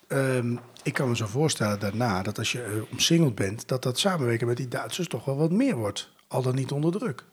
um, 0.08 0.60
ik 0.84 0.94
kan 0.94 1.10
me 1.10 1.16
zo 1.16 1.26
voorstellen 1.26 1.80
daarna 1.80 2.22
dat 2.22 2.38
als 2.38 2.52
je 2.52 2.66
uh, 2.76 2.92
omsingeld 2.92 3.36
bent, 3.36 3.68
dat 3.68 3.84
dat 3.84 4.00
samenwerken 4.00 4.48
met 4.48 4.58
die 4.58 4.68
Duitsers 4.68 5.08
toch 5.08 5.26
wel 5.26 5.38
wat 5.38 5.52
meer 5.52 5.76
wordt. 5.76 6.10
Al 6.28 6.42
dan 6.42 6.56
niet 6.56 6.72
onder 6.72 6.92
druk. 6.92 7.24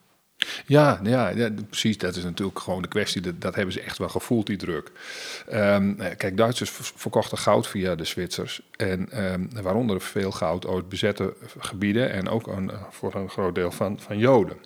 Ja, 0.65 0.99
ja, 1.03 1.29
ja, 1.29 1.49
precies. 1.69 1.97
Dat 1.97 2.15
is 2.15 2.23
natuurlijk 2.23 2.59
gewoon 2.59 2.81
de 2.81 2.87
kwestie. 2.87 3.37
Dat, 3.37 3.55
hebben 3.55 3.73
ze 3.73 3.81
echt 3.81 3.97
wel 3.97 4.09
gevoeld, 4.09 4.47
die 4.47 4.57
druk. 4.57 4.91
Um, 5.53 5.95
kijk, 5.95 6.37
Duitsers 6.37 6.69
verkochten 6.95 7.37
goud 7.37 7.67
via 7.67 7.95
de 7.95 8.05
Zwitsers. 8.05 8.61
En 8.75 9.23
um, 9.33 9.49
waaronder 9.61 10.01
veel 10.01 10.31
goud 10.31 10.67
uit 10.67 10.89
bezette 10.89 11.33
gebieden. 11.59 12.11
En 12.11 12.29
ook 12.29 12.47
een, 12.47 12.71
voor 12.89 13.15
een 13.15 13.29
groot 13.29 13.55
deel 13.55 13.71
van, 13.71 13.99
van 13.99 14.17
Joden. 14.17 14.57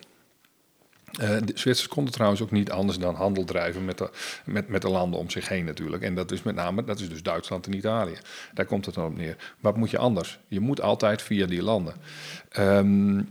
Uh, 1.20 1.28
de 1.44 1.52
Zwitsers 1.54 1.88
konden 1.88 2.12
trouwens 2.12 2.42
ook 2.42 2.50
niet 2.50 2.70
anders 2.70 2.98
dan 2.98 3.14
handel 3.14 3.44
drijven 3.44 3.84
met 3.84 3.98
de, 3.98 4.10
met, 4.44 4.68
met 4.68 4.82
de 4.82 4.88
landen 4.88 5.20
om 5.20 5.30
zich 5.30 5.48
heen 5.48 5.64
natuurlijk. 5.64 6.02
En 6.02 6.14
dat 6.14 6.32
is 6.32 6.42
met 6.42 6.54
name, 6.54 6.84
dat 6.84 7.00
is 7.00 7.08
dus 7.08 7.22
Duitsland 7.22 7.66
en 7.66 7.74
Italië. 7.74 8.16
Daar 8.54 8.66
komt 8.66 8.86
het 8.86 8.94
dan 8.94 9.06
op 9.06 9.16
neer. 9.16 9.36
Wat 9.60 9.76
moet 9.76 9.90
je 9.90 9.98
anders? 9.98 10.38
Je 10.48 10.60
moet 10.60 10.80
altijd 10.80 11.22
via 11.22 11.46
die 11.46 11.62
landen. 11.62 11.94
Um, 12.58 13.16
uh, 13.18 13.24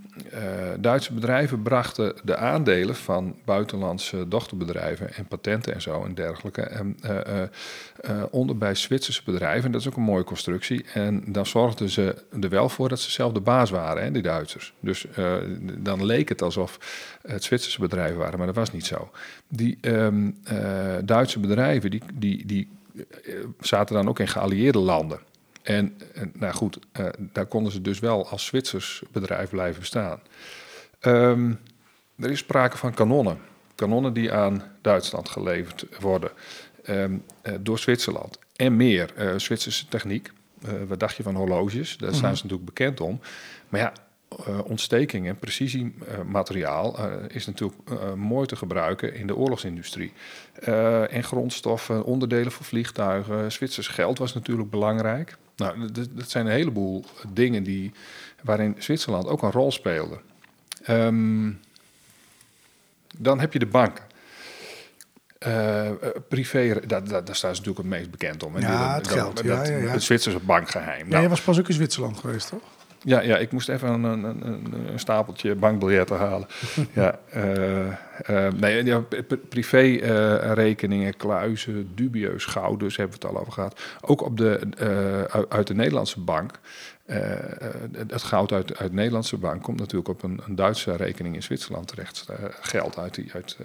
Duitse 0.80 1.14
bedrijven 1.14 1.62
brachten 1.62 2.16
de 2.24 2.36
aandelen 2.36 2.96
van 2.96 3.36
buitenlandse 3.46 4.28
dochterbedrijven 4.28 5.14
en 5.14 5.26
patenten 5.26 5.74
en 5.74 5.82
zo 5.82 6.04
en 6.04 6.14
dergelijke 6.14 6.78
um, 6.80 6.96
uh, 7.06 8.24
onder 8.32 8.58
bij 8.58 8.76
Zwitserse 8.76 9.22
bedrijven. 9.26 9.66
En 9.66 9.72
dat 9.72 9.82
is 9.82 9.88
ook 9.88 9.96
een 9.96 10.02
mooie 10.02 10.24
constructie. 10.24 10.86
En 10.94 11.24
dan 11.28 11.46
zorgden 11.46 11.90
ze 11.90 12.16
er 12.42 12.50
wel 12.50 12.70
voor 12.70 12.90
dat 12.90 13.00
ze 13.00 13.12
zelf 13.12 13.34
de 13.34 13.40
baas 13.40 13.70
waren, 13.70 14.04
hè, 14.04 14.12
die 14.12 14.22
Duitsers. 14.22 14.74
Dus 14.80 15.06
dan 15.78 16.06
leek 16.06 16.30
het 16.30 16.42
alsof 16.42 16.80
het 17.22 17.44
Zwitserse 17.44 17.77
bedrijven 17.82 18.18
waren, 18.18 18.38
maar 18.38 18.48
dat 18.48 18.56
was 18.56 18.72
niet 18.72 18.86
zo. 18.86 19.10
Die 19.48 19.78
um, 19.82 20.38
Duitse 21.06 21.40
bedrijven 21.40 21.92
die, 21.92 22.02
die, 22.14 22.46
die 22.46 22.70
zaten 23.60 23.96
dan 23.96 24.08
ook 24.08 24.20
in 24.20 24.28
geallieerde 24.28 24.80
landen. 24.80 25.20
En, 25.68 25.98
en 26.14 26.32
nou 26.34 26.54
goed, 26.54 26.80
uh, 27.00 27.06
daar 27.20 27.46
konden 27.46 27.72
ze 27.72 27.82
dus 27.82 28.00
wel 28.00 28.30
als 28.30 28.46
Zwitsers 28.46 29.04
bedrijf 29.12 29.50
blijven 29.50 29.80
bestaan. 29.80 30.20
Um, 31.02 31.60
er 32.20 32.32
is 32.32 32.40
sprake 32.40 32.78
van 32.78 32.94
kanonnen. 32.94 33.38
Kanonnen 33.76 34.14
die 34.14 34.32
aan 34.32 34.64
Duitsland 34.82 35.30
geleverd 35.30 35.86
worden 36.00 36.32
um, 36.90 37.24
uh, 37.44 37.54
door 37.60 37.80
Zwitserland. 37.80 38.40
En 38.56 38.76
meer 38.76 39.14
Zwitserse 39.38 39.88
techniek. 39.88 40.32
wat 40.88 41.00
dacht 41.00 41.16
je 41.16 41.24
van 41.24 41.36
horloges? 41.36 41.98
Daar 41.98 42.14
staan 42.14 42.38
ze 42.38 42.44
natuurlijk 42.44 42.76
bekend 42.76 43.02
om. 43.02 43.20
Maar 43.70 43.80
ja, 43.80 43.94
uh, 44.40 44.60
ontsteking 44.64 45.28
en 45.28 45.40
precisiemateriaal 45.40 47.00
uh, 47.00 47.14
is 47.28 47.46
natuurlijk 47.46 47.80
uh, 47.92 48.14
mooi 48.14 48.48
te 48.48 48.56
gebruiken 48.56 49.14
in 49.14 49.28
de 49.28 49.36
oorlogsindustrie. 49.36 50.14
en 51.10 51.24
grondstoffen, 51.24 52.04
onderdelen 52.04 52.52
voor 52.52 52.66
vliegtuigen, 52.66 53.52
Zwitsers 53.52 53.88
geld 53.88 54.18
was 54.18 54.34
natuurlijk 54.34 54.70
belangrijk. 54.70 55.38
Nou, 55.56 55.92
dat 56.12 56.30
zijn 56.30 56.46
een 56.46 56.52
heleboel 56.52 57.06
dingen 57.34 57.64
die, 57.64 57.92
waarin 58.44 58.76
Zwitserland 58.78 59.28
ook 59.28 59.42
een 59.42 59.52
rol 59.52 59.72
speelde. 59.72 60.20
Um, 60.90 61.60
dan 63.18 63.40
heb 63.40 63.54
je 63.54 63.60
de 63.60 63.66
banken. 63.66 64.04
Uh, 65.48 65.90
privé, 66.30 66.80
daar, 66.88 67.04
daar, 67.04 67.26
daar 67.26 67.36
staan 67.36 67.56
ze 67.56 67.62
natuurlijk 67.62 67.78
het 67.78 67.98
meest 67.98 68.12
bekend 68.12 68.44
om. 68.44 68.60
Ja, 68.60 68.96
het 68.96 69.08
geld. 69.08 69.36
Dat, 69.36 69.46
ja, 69.46 69.64
ja, 69.64 69.78
ja. 69.78 69.88
Het 69.88 70.04
Zwitserse 70.04 70.40
bankgeheim. 70.40 71.10
Nou, 71.10 71.22
je 71.22 71.30
was 71.30 71.42
pas 71.42 71.60
ook 71.60 71.68
in 71.68 71.74
Zwitserland 71.74 72.18
geweest, 72.18 72.50
toch? 72.50 72.62
Ja, 73.04 73.22
ja, 73.22 73.38
ik 73.38 73.52
moest 73.52 73.70
even 73.70 73.90
een, 73.90 74.04
een, 74.04 74.24
een, 74.24 74.74
een 74.92 75.00
stapeltje 75.00 75.56
bankbiljetten 75.56 76.18
halen. 76.18 76.48
ja, 76.94 77.20
uh, 77.36 77.86
uh, 78.30 78.52
nee, 78.52 78.86
ja, 78.86 79.04
privérekeningen, 79.50 81.08
uh, 81.08 81.14
kluizen, 81.18 81.96
dubieus 81.96 82.46
goud, 82.46 82.80
dus 82.80 82.98
hebben 82.98 83.20
we 83.20 83.28
het 83.28 83.36
al 83.36 83.42
over 83.42 83.54
gehad. 83.54 83.82
Ook 84.02 84.22
op 84.22 84.38
de, 84.38 84.60
uit 85.50 85.68
de 85.68 85.76
Nederlandse 85.76 86.20
bank. 86.20 86.60
het 88.08 88.24
goud 88.24 88.52
uit, 88.52 88.78
uit 88.78 88.90
de 88.90 88.96
Nederlandse 88.96 89.38
bank 89.38 89.64
komt 89.64 89.80
natuurlijk 89.80 90.10
op 90.10 90.24
een, 90.24 90.42
een 90.48 90.56
Duitse 90.56 90.96
rekening 90.96 91.36
in 91.36 91.44
Zwitserland 91.44 91.88
terecht. 91.88 92.26
geld 92.62 92.98
uit, 92.98 93.16
die, 93.16 93.32
uit 93.34 93.58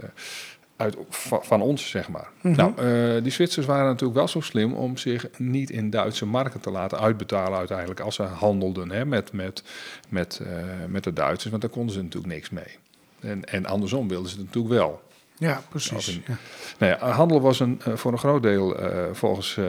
uit, 0.82 0.96
van 1.40 1.60
ons, 1.60 1.90
zeg 1.90 2.08
maar. 2.08 2.28
Mm 2.40 2.54
-hmm. 2.54 2.74
Nou, 2.74 2.82
uh, 3.16 3.22
die 3.22 3.32
Zwitsers 3.32 3.66
waren 3.66 3.86
natuurlijk 3.86 4.18
wel 4.18 4.28
zo 4.28 4.40
slim 4.40 4.74
om 4.74 4.96
zich 4.96 5.26
niet 5.38 5.70
in 5.70 5.90
Duitse 5.90 6.26
marken 6.26 6.60
te 6.60 6.70
laten 6.70 6.98
uitbetalen 6.98 7.58
uiteindelijk 7.58 8.00
als 8.00 8.14
ze 8.14 8.22
handelden 8.22 8.90
hè, 8.90 9.04
met, 9.04 9.32
met, 9.32 9.62
met, 10.08 10.40
uh, 10.42 10.48
met 10.88 11.04
de 11.04 11.12
Duitsers, 11.12 11.50
want 11.50 11.62
daar 11.62 11.70
konden 11.70 11.94
ze 11.94 12.02
natuurlijk 12.02 12.32
niks 12.32 12.50
mee. 12.50 12.78
En, 13.20 13.44
en 13.44 13.66
andersom 13.66 14.08
wilden 14.08 14.30
ze 14.30 14.36
het 14.36 14.44
natuurlijk 14.44 14.74
wel. 14.74 15.02
Ja, 15.36 15.62
precies. 15.68 16.20
Ja. 16.26 16.36
Nou 16.78 16.92
ja, 16.92 17.10
handel 17.10 17.40
was 17.40 17.60
een, 17.60 17.80
uh, 17.88 17.94
voor 17.94 18.12
een 18.12 18.18
groot 18.18 18.42
deel 18.42 18.80
uh, 18.80 19.04
volgens 19.12 19.56
uh, 19.56 19.66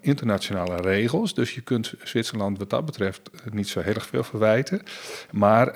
internationale 0.00 0.76
regels. 0.76 1.34
Dus 1.34 1.54
je 1.54 1.60
kunt 1.60 1.94
Zwitserland 2.02 2.58
wat 2.58 2.70
dat 2.70 2.84
betreft 2.84 3.30
niet 3.50 3.68
zo 3.68 3.80
heel 3.80 3.94
erg 3.94 4.06
veel 4.06 4.24
verwijten. 4.24 4.82
Maar 5.30 5.66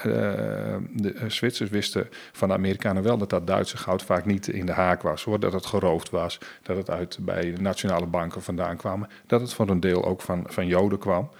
de 0.92 1.24
Zwitsers 1.26 1.70
wisten 1.70 2.08
van 2.32 2.48
de 2.48 2.54
Amerikanen 2.54 3.02
wel 3.02 3.18
dat 3.18 3.30
dat 3.30 3.46
Duitse 3.46 3.76
goud 3.76 4.02
vaak 4.02 4.24
niet 4.24 4.48
in 4.48 4.66
de 4.66 4.72
haak 4.72 5.02
was. 5.02 5.24
Hoor. 5.24 5.40
Dat 5.40 5.52
het 5.52 5.66
geroofd 5.66 6.10
was, 6.10 6.38
dat 6.62 6.76
het 6.76 6.90
uit 6.90 7.18
bij 7.20 7.52
de 7.54 7.60
nationale 7.60 8.06
banken 8.06 8.42
vandaan 8.42 8.76
kwam. 8.76 9.06
Dat 9.26 9.40
het 9.40 9.54
voor 9.54 9.68
een 9.68 9.80
deel 9.80 10.04
ook 10.04 10.20
van, 10.20 10.44
van 10.48 10.66
Joden 10.66 10.98
kwam. 10.98 11.30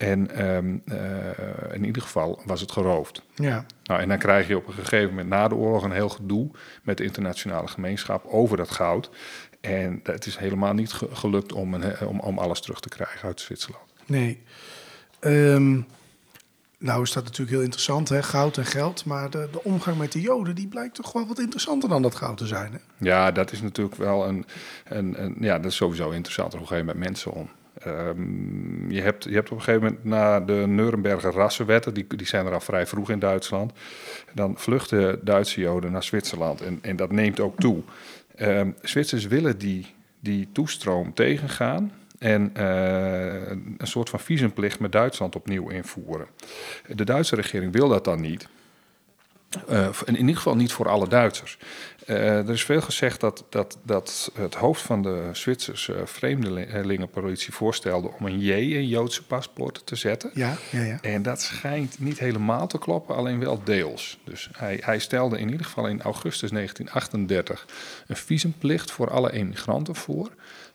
En 0.00 0.44
um, 0.46 0.82
uh, 0.84 0.96
in 1.72 1.84
ieder 1.84 2.02
geval 2.02 2.40
was 2.44 2.60
het 2.60 2.72
geroofd. 2.72 3.22
Ja. 3.34 3.64
Nou, 3.82 4.00
en 4.00 4.08
dan 4.08 4.18
krijg 4.18 4.48
je 4.48 4.56
op 4.56 4.66
een 4.66 4.72
gegeven 4.72 5.08
moment 5.08 5.28
na 5.28 5.48
de 5.48 5.54
oorlog 5.54 5.82
een 5.82 5.92
heel 5.92 6.08
gedoe 6.08 6.50
met 6.82 6.96
de 6.96 7.04
internationale 7.04 7.68
gemeenschap 7.68 8.24
over 8.26 8.56
dat 8.56 8.70
goud. 8.70 9.10
En 9.60 10.00
het 10.02 10.26
is 10.26 10.36
helemaal 10.36 10.74
niet 10.74 10.92
gelukt 11.12 11.52
om, 11.52 11.74
een, 11.74 12.06
om, 12.06 12.20
om 12.20 12.38
alles 12.38 12.60
terug 12.60 12.80
te 12.80 12.88
krijgen 12.88 13.28
uit 13.28 13.40
Zwitserland. 13.40 13.84
Nee. 14.06 14.42
Um, 15.20 15.86
nou 16.78 17.02
is 17.02 17.12
dat 17.12 17.24
natuurlijk 17.24 17.50
heel 17.50 17.62
interessant, 17.62 18.08
hè? 18.08 18.22
goud 18.22 18.56
en 18.56 18.66
geld. 18.66 19.04
Maar 19.04 19.30
de, 19.30 19.48
de, 19.52 19.64
omgang 19.64 19.98
met 19.98 20.12
de 20.12 20.20
Joden, 20.20 20.54
die 20.54 20.68
blijkt 20.68 20.94
toch 20.94 21.12
wel 21.12 21.26
wat 21.26 21.38
interessanter 21.38 21.88
dan 21.88 22.02
dat 22.02 22.14
goud 22.14 22.36
te 22.36 22.46
zijn. 22.46 22.72
Hè? 22.72 22.78
Ja, 22.96 23.32
dat 23.32 23.52
is 23.52 23.60
natuurlijk 23.60 23.96
wel 23.96 24.28
een, 24.28 24.46
een, 24.84 25.22
een 25.22 25.36
ja, 25.40 25.58
dat 25.58 25.70
is 25.70 25.76
sowieso 25.76 26.10
interessant. 26.10 26.54
Hoe 26.54 26.66
ga 26.66 26.76
je 26.76 26.84
met 26.84 26.96
mensen 26.96 27.32
om? 27.32 27.50
Um, 27.86 28.90
je, 28.90 29.00
hebt, 29.00 29.24
je 29.24 29.34
hebt 29.34 29.50
op 29.50 29.56
een 29.56 29.64
gegeven 29.64 29.86
moment 29.86 30.04
na 30.04 30.40
de 30.40 30.64
Nuremberger 30.66 31.32
rassenwetten, 31.32 31.94
die, 31.94 32.06
die 32.16 32.26
zijn 32.26 32.46
er 32.46 32.52
al 32.52 32.60
vrij 32.60 32.86
vroeg 32.86 33.10
in 33.10 33.18
Duitsland, 33.18 33.72
dan 34.34 34.54
vluchten 34.58 35.24
Duitse 35.24 35.60
Joden 35.60 35.92
naar 35.92 36.02
Zwitserland 36.02 36.60
en, 36.60 36.78
en 36.82 36.96
dat 36.96 37.12
neemt 37.12 37.40
ook 37.40 37.58
toe. 37.58 37.82
Um, 38.40 38.74
Zwitsers 38.82 39.26
willen 39.26 39.58
die, 39.58 39.94
die 40.20 40.48
toestroom 40.52 41.14
tegengaan 41.14 41.92
en 42.18 42.52
uh, 42.56 43.48
een 43.48 43.78
soort 43.82 44.08
van 44.10 44.20
visumplicht 44.20 44.80
met 44.80 44.92
Duitsland 44.92 45.36
opnieuw 45.36 45.68
invoeren. 45.68 46.26
De 46.86 47.04
Duitse 47.04 47.36
regering 47.36 47.72
wil 47.72 47.88
dat 47.88 48.04
dan 48.04 48.20
niet. 48.20 48.48
Uh, 49.70 49.88
in 50.04 50.16
ieder 50.16 50.36
geval 50.36 50.56
niet 50.56 50.72
voor 50.72 50.88
alle 50.88 51.08
Duitsers. 51.08 51.58
Uh, 52.10 52.38
er 52.38 52.50
is 52.50 52.64
veel 52.64 52.80
gezegd 52.80 53.20
dat, 53.20 53.44
dat, 53.48 53.78
dat 53.82 54.30
het 54.34 54.54
hoofd 54.54 54.82
van 54.82 55.02
de 55.02 55.28
Zwitserse 55.32 56.02
vreemdelingenpolitie 56.04 57.52
voorstelde 57.52 58.10
om 58.18 58.26
een 58.26 58.40
J 58.40 58.50
in 58.52 58.88
Joodse 58.88 59.26
paspoorten 59.26 59.84
te 59.84 59.96
zetten. 59.96 60.30
Ja, 60.34 60.56
ja, 60.70 60.82
ja. 60.82 60.98
En 61.00 61.22
dat 61.22 61.40
schijnt 61.40 61.98
niet 61.98 62.18
helemaal 62.18 62.66
te 62.66 62.78
kloppen, 62.78 63.16
alleen 63.16 63.38
wel 63.38 63.60
deels. 63.64 64.18
Dus 64.24 64.48
hij, 64.52 64.80
hij 64.84 64.98
stelde 64.98 65.38
in 65.38 65.50
ieder 65.50 65.66
geval 65.66 65.86
in 65.86 66.02
augustus 66.02 66.50
1938 66.50 67.66
een 68.06 68.16
visumplicht 68.16 68.90
voor 68.90 69.10
alle 69.10 69.32
emigranten 69.32 69.94
voor. 69.94 70.30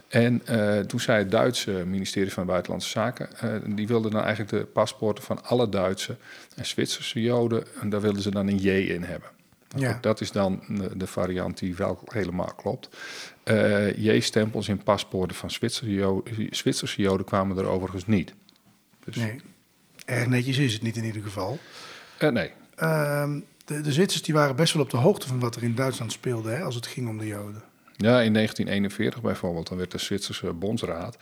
En 0.08 0.42
uh, 0.50 0.80
toen 0.80 1.00
zei 1.00 1.18
het 1.18 1.32
Duitse 1.32 1.72
ministerie 1.72 2.34
van 2.34 2.46
Buitenlandse 2.46 2.89
Zaken, 2.89 3.30
uh, 3.44 3.75
die 3.75 3.88
wilde 3.88 4.10
dan 4.10 4.22
eigenlijk 4.22 4.50
de 4.50 4.65
paspoorten 4.65 5.24
van 5.24 5.44
alle 5.44 5.70
Duitse 5.70 6.15
en 6.56 6.65
Zwitserse 6.65 7.22
Joden, 7.22 7.63
en 7.82 7.89
daar 7.89 8.01
wilden 8.01 8.22
ze 8.22 8.32
dan 8.32 8.48
een 8.48 8.58
J 8.58 8.70
in 8.70 9.04
hebben. 9.04 9.30
Nou, 9.75 9.88
ja. 9.88 9.98
Dat 10.01 10.22
is 10.22 10.32
dan 10.32 10.62
de 10.96 11.08
variant 11.08 11.58
die 11.58 11.75
wel 11.75 12.00
helemaal 12.05 12.53
klopt. 12.55 12.89
Uh, 13.44 13.98
J-stempels 13.98 14.67
in 14.67 14.84
paspoorten 14.84 15.36
van 15.36 15.51
Zwitserse 16.50 17.01
Joden, 17.01 17.25
kwamen 17.25 17.58
er 17.58 17.65
overigens 17.65 18.08
niet. 18.08 18.34
Dus... 19.03 19.15
Nee, 19.15 19.41
erg 20.05 20.27
netjes 20.27 20.58
is 20.58 20.74
het 20.74 20.82
niet 20.82 20.98
in 20.98 21.03
ieder 21.03 21.22
geval. 21.22 21.60
nee. 22.20 22.51
Ehm, 22.75 23.39
de, 23.65 23.82
de 23.82 23.91
Zwitsers 23.91 24.22
die 24.22 24.34
waren 24.34 24.55
best 24.55 24.74
wel 24.74 24.84
op 24.84 24.89
de 24.89 24.98
hoogte 24.98 25.27
van 25.27 25.39
wat 25.39 25.55
er 25.55 25.63
in 25.63 25.75
Duitsland 25.75 26.12
speelde 26.12 26.50
hè, 26.50 26.63
als 26.63 26.75
het 26.75 26.88
ging 26.88 27.08
om 27.08 27.17
de 27.17 27.27
Joden. 27.27 27.63
Ja, 27.98 28.22
in 28.22 28.34
1941 28.34 29.22
bijvoorbeeld, 29.22 29.67
dan 29.67 29.77
werd 29.77 29.91
de 29.91 29.98
Zwitserse 29.98 30.53
Bondsraad 30.53 31.17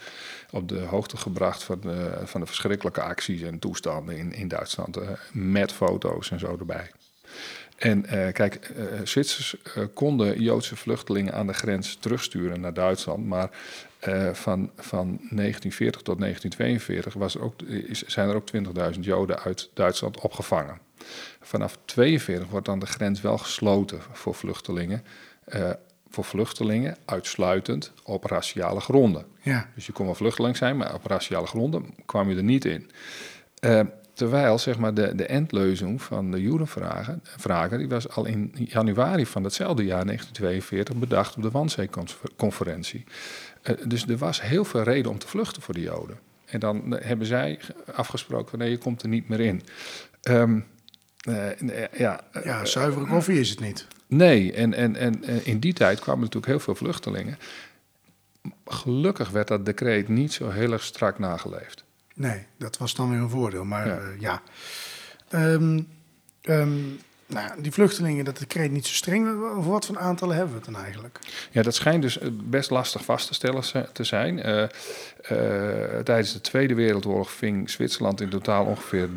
op 0.50 0.68
de 0.68 0.80
hoogte 0.80 1.16
gebracht 1.16 1.62
van 1.62 1.80
de, 1.80 2.20
van 2.24 2.40
de 2.40 2.46
verschrikkelijke 2.46 3.02
acties 3.02 3.42
en 3.42 3.58
toestanden 3.58 4.16
in, 4.16 4.32
in 4.32 4.48
Duitsland, 4.48 4.98
uh, 4.98 5.08
met 5.32 5.72
foto's 5.72 6.30
en 6.30 6.38
zo 6.38 6.56
erbij. 6.58 6.90
En 7.76 8.04
uh, 8.04 8.32
kijk, 8.32 8.70
uh, 8.76 8.84
Zwitsers 9.04 9.56
konden 9.94 10.42
Joodse 10.42 10.76
vluchtelingen 10.76 11.34
aan 11.34 11.46
de 11.46 11.52
grens 11.52 11.96
terugsturen 12.00 12.60
naar 12.60 12.74
Duitsland, 12.74 13.26
maar 13.26 13.50
van, 14.32 14.70
van 14.76 15.06
1940 15.06 16.02
tot 16.02 16.18
1942 16.18 17.14
was 17.14 17.34
er 17.34 17.42
ook, 17.42 17.62
is, 17.62 18.02
zijn 18.02 18.28
er 18.28 18.34
ook 18.34 18.48
20.000 18.94 19.00
Joden 19.00 19.38
uit 19.38 19.70
Duitsland 19.74 20.20
opgevangen. 20.20 20.78
Vanaf 21.40 21.78
42 21.84 22.48
wordt 22.48 22.66
dan 22.66 22.78
de 22.78 22.86
grens 22.86 23.20
wel 23.20 23.38
gesloten 23.38 24.00
voor 24.12 24.34
vluchtelingen 24.34 25.04
voor 26.14 26.24
vluchtelingen 26.24 26.96
uitsluitend 27.04 27.92
op 28.02 28.24
raciale 28.24 28.80
gronden. 28.80 29.26
Ja. 29.42 29.68
Dus 29.74 29.86
je 29.86 29.92
kon 29.92 30.04
wel 30.06 30.14
vluchteling 30.14 30.56
zijn, 30.56 30.76
maar 30.76 30.94
op 30.94 31.06
raciale 31.06 31.46
gronden 31.46 31.94
kwam 32.06 32.30
je 32.30 32.36
er 32.36 32.42
niet 32.42 32.64
in. 32.64 32.90
Terwijl 34.14 34.58
zeg 34.58 34.78
maar, 34.78 34.94
de, 34.94 35.14
de 35.14 35.26
endleuzing 35.26 36.02
van 36.02 36.30
de 36.30 36.40
Judenvragen 36.40 37.20
vragen, 37.22 37.78
die 37.78 37.88
was 37.88 38.08
al 38.08 38.24
in 38.24 38.52
januari 38.54 39.26
van 39.26 39.42
datzelfde 39.42 39.84
jaar 39.84 40.04
1942 40.04 40.96
bedacht 40.96 41.36
op 41.36 41.42
de 41.42 41.50
Wannsee-conferentie. 41.50 43.04
Uh, 43.62 43.76
dus 43.86 44.06
er 44.06 44.16
was 44.16 44.42
heel 44.42 44.64
veel 44.64 44.82
reden 44.82 45.10
om 45.10 45.18
te 45.18 45.28
vluchten 45.28 45.62
voor 45.62 45.74
de 45.74 45.80
Joden. 45.80 46.18
En 46.44 46.60
dan 46.60 46.96
hebben 47.00 47.26
zij 47.26 47.60
afgesproken: 47.94 48.58
nee, 48.58 48.70
je 48.70 48.78
komt 48.78 49.02
er 49.02 49.08
niet 49.08 49.28
meer 49.28 49.40
in. 49.40 49.62
Um, 50.22 50.64
uh, 51.28 51.46
ja, 51.96 52.20
ja, 52.44 52.64
zuivere 52.64 53.06
koffie 53.06 53.40
is 53.40 53.50
het 53.50 53.60
niet. 53.60 53.86
Nee, 54.06 54.52
en, 54.52 54.74
en, 54.74 54.96
en 54.96 55.44
in 55.44 55.58
die 55.58 55.72
tijd 55.72 56.00
kwamen 56.00 56.20
natuurlijk 56.20 56.46
heel 56.46 56.60
veel 56.60 56.74
vluchtelingen. 56.74 57.38
Gelukkig 58.66 59.30
werd 59.30 59.48
dat 59.48 59.64
decreet 59.64 60.08
niet 60.08 60.32
zo 60.32 60.50
heel 60.50 60.72
erg 60.72 60.82
strak 60.82 61.18
nageleefd. 61.18 61.83
Nee, 62.14 62.46
dat 62.56 62.78
was 62.78 62.94
dan 62.94 63.10
weer 63.10 63.20
een 63.20 63.30
voordeel. 63.30 63.64
Maar 63.64 63.86
ja. 63.86 63.98
Uh, 63.98 64.20
ja. 64.20 64.42
Um, 65.30 65.88
um, 66.42 66.98
nou, 67.26 67.62
die 67.62 67.72
vluchtelingen, 67.72 68.24
dat 68.24 68.38
decreet 68.38 68.70
niet 68.70 68.86
zo 68.86 68.94
streng. 68.94 69.28
Over 69.28 69.70
wat 69.70 69.86
voor 69.86 69.98
aantallen 69.98 70.36
hebben 70.36 70.54
we 70.54 70.60
het 70.64 70.72
dan 70.72 70.82
eigenlijk? 70.82 71.18
Ja, 71.50 71.62
dat 71.62 71.74
schijnt 71.74 72.02
dus 72.02 72.18
best 72.32 72.70
lastig 72.70 73.04
vast 73.04 73.26
te 73.26 73.34
stellen 73.34 73.62
te 73.92 74.04
zijn. 74.04 74.38
Uh, 74.38 74.62
uh, 74.62 74.68
tijdens 76.04 76.32
de 76.32 76.40
Tweede 76.40 76.74
Wereldoorlog 76.74 77.30
ving 77.30 77.70
Zwitserland 77.70 78.20
in 78.20 78.28
totaal 78.28 78.64
ongeveer 78.64 79.08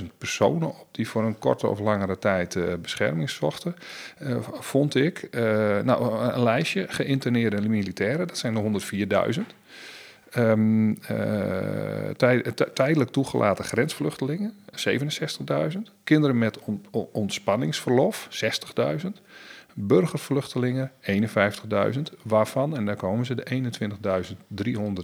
300.000 0.00 0.04
personen 0.18 0.68
op 0.68 0.86
die 0.90 1.08
voor 1.08 1.24
een 1.24 1.38
korte 1.38 1.66
of 1.66 1.78
langere 1.78 2.18
tijd 2.18 2.54
uh, 2.54 2.74
bescherming 2.82 3.30
zochten. 3.30 3.76
vond 4.60 4.94
ik 4.94 5.28
nou, 5.84 6.24
een 6.32 6.42
lijstje 6.42 6.86
geïnterneerde 6.88 7.68
militairen, 7.68 8.26
dat 8.26 8.38
zijn 8.38 8.56
er 8.56 9.34
104.000. 9.34 9.42
Um, 10.38 10.88
uh, 10.88 10.96
tijdelijk 12.74 13.10
toegelaten 13.10 13.64
grensvluchtelingen, 13.64 14.54
67.000. 14.88 15.78
Kinderen 16.04 16.38
met 16.38 16.58
on 16.60 16.84
ontspanningsverlof, 17.12 18.28
60.000. 19.02 19.08
Burgervluchtelingen, 19.74 20.92
51.000. 21.94 22.00
Waarvan, 22.22 22.76
en 22.76 22.84
daar 22.86 22.96
komen 22.96 23.26
ze, 23.26 23.34
de 23.34 23.70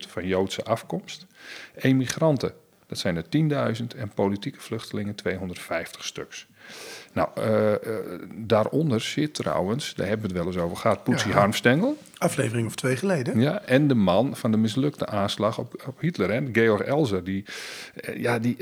21.300 0.05 0.09
van 0.09 0.27
Joodse 0.27 0.65
afkomst. 0.65 1.27
Emigranten, 1.75 2.53
dat 2.93 3.01
zijn 3.01 3.17
er 3.17 3.77
10.000. 3.81 3.99
En 3.99 4.09
politieke 4.15 4.61
vluchtelingen, 4.61 5.15
250 5.15 6.05
stuks. 6.05 6.47
Nou, 7.13 7.29
uh, 7.39 7.71
uh, 7.71 7.77
daaronder 8.35 9.01
zit 9.01 9.35
trouwens, 9.35 9.95
daar 9.95 10.07
hebben 10.07 10.29
we 10.29 10.35
het 10.35 10.45
wel 10.45 10.53
eens 10.53 10.63
over 10.63 10.77
gehad, 10.77 11.05
Poetsie 11.05 11.31
ja. 11.31 11.37
Harmstengel. 11.37 11.97
Aflevering 12.19 12.67
of 12.67 12.75
twee 12.75 12.97
geleden. 12.97 13.41
Ja, 13.41 13.63
en 13.63 13.89
de 13.89 13.95
man 13.95 14.37
van 14.37 14.51
de 14.51 14.57
mislukte 14.57 15.07
aanslag 15.07 15.59
op, 15.59 15.83
op 15.87 16.01
Hitler, 16.01 16.33
hè, 16.33 16.43
Georg 16.53 16.81
Elzer. 16.81 17.25
Die, 17.25 17.45
uh, 18.09 18.17
ja, 18.17 18.39
die, 18.39 18.57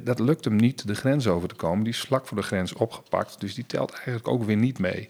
dat 0.00 0.18
lukt 0.18 0.44
hem 0.44 0.56
niet 0.56 0.86
de 0.86 0.94
grens 0.94 1.26
over 1.26 1.48
te 1.48 1.54
komen. 1.54 1.84
Die 1.84 1.92
is 1.92 2.00
vlak 2.00 2.26
voor 2.26 2.36
de 2.36 2.42
grens 2.42 2.72
opgepakt, 2.72 3.40
dus 3.40 3.54
die 3.54 3.66
telt 3.66 3.92
eigenlijk 3.92 4.28
ook 4.28 4.44
weer 4.44 4.56
niet 4.56 4.78
mee. 4.78 5.08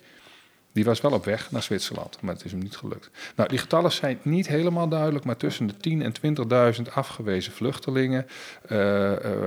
Die 0.73 0.85
was 0.85 1.01
wel 1.01 1.13
op 1.13 1.25
weg 1.25 1.51
naar 1.51 1.63
Zwitserland, 1.63 2.19
maar 2.21 2.35
het 2.35 2.45
is 2.45 2.51
hem 2.51 2.61
niet 2.61 2.77
gelukt. 2.77 3.11
Nou, 3.37 3.49
die 3.49 3.59
getallen 3.59 3.93
zijn 3.93 4.19
niet 4.23 4.49
helemaal 4.49 4.89
duidelijk, 4.89 5.25
maar 5.25 5.37
tussen 5.37 5.67
de 5.67 5.77
10 5.77 6.03
en 6.03 6.77
20.000 6.87 6.93
afgewezen 6.93 7.53
vluchtelingen. 7.53 8.27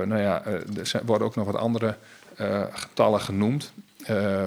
nou 0.04 0.18
ja, 0.18 0.44
er 0.44 0.86
zijn, 0.86 1.06
worden 1.06 1.26
ook 1.26 1.36
nog 1.36 1.46
wat 1.46 1.56
andere 1.56 1.96
getallen 2.72 3.20
genoemd. 3.20 3.72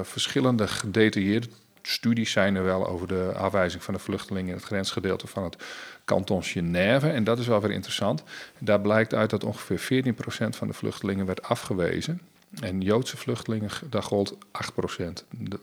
Verschillende 0.01 0.67
gedetailleerde 0.67 1.47
studies 1.81 2.31
zijn 2.31 2.55
er 2.55 2.63
wel 2.63 2.87
over 2.87 3.07
de 3.07 3.31
afwijzing 3.35 3.83
van 3.83 3.93
de 3.93 3.99
vluchtelingen 3.99 4.49
in 4.49 4.55
het 4.55 4.65
grensgedeelte 4.65 5.27
van 5.27 5.43
het 5.43 5.57
kanton 6.05 6.43
Genève. 6.43 7.09
En 7.09 7.23
dat 7.23 7.39
is 7.39 7.47
wel 7.47 7.61
weer 7.61 7.71
interessant. 7.71 8.23
Daar 8.57 8.81
blijkt 8.81 9.13
uit 9.13 9.29
dat 9.29 9.43
ongeveer 9.43 10.03
14% 10.03 10.13
van 10.49 10.67
de 10.67 10.73
vluchtelingen 10.73 11.25
werd 11.25 11.43
afgewezen. 11.43 12.21
En 12.59 12.81
Joodse 12.81 13.17
vluchtelingen, 13.17 13.69
daar 13.89 14.03
gold 14.03 14.37
8%. 14.37 14.37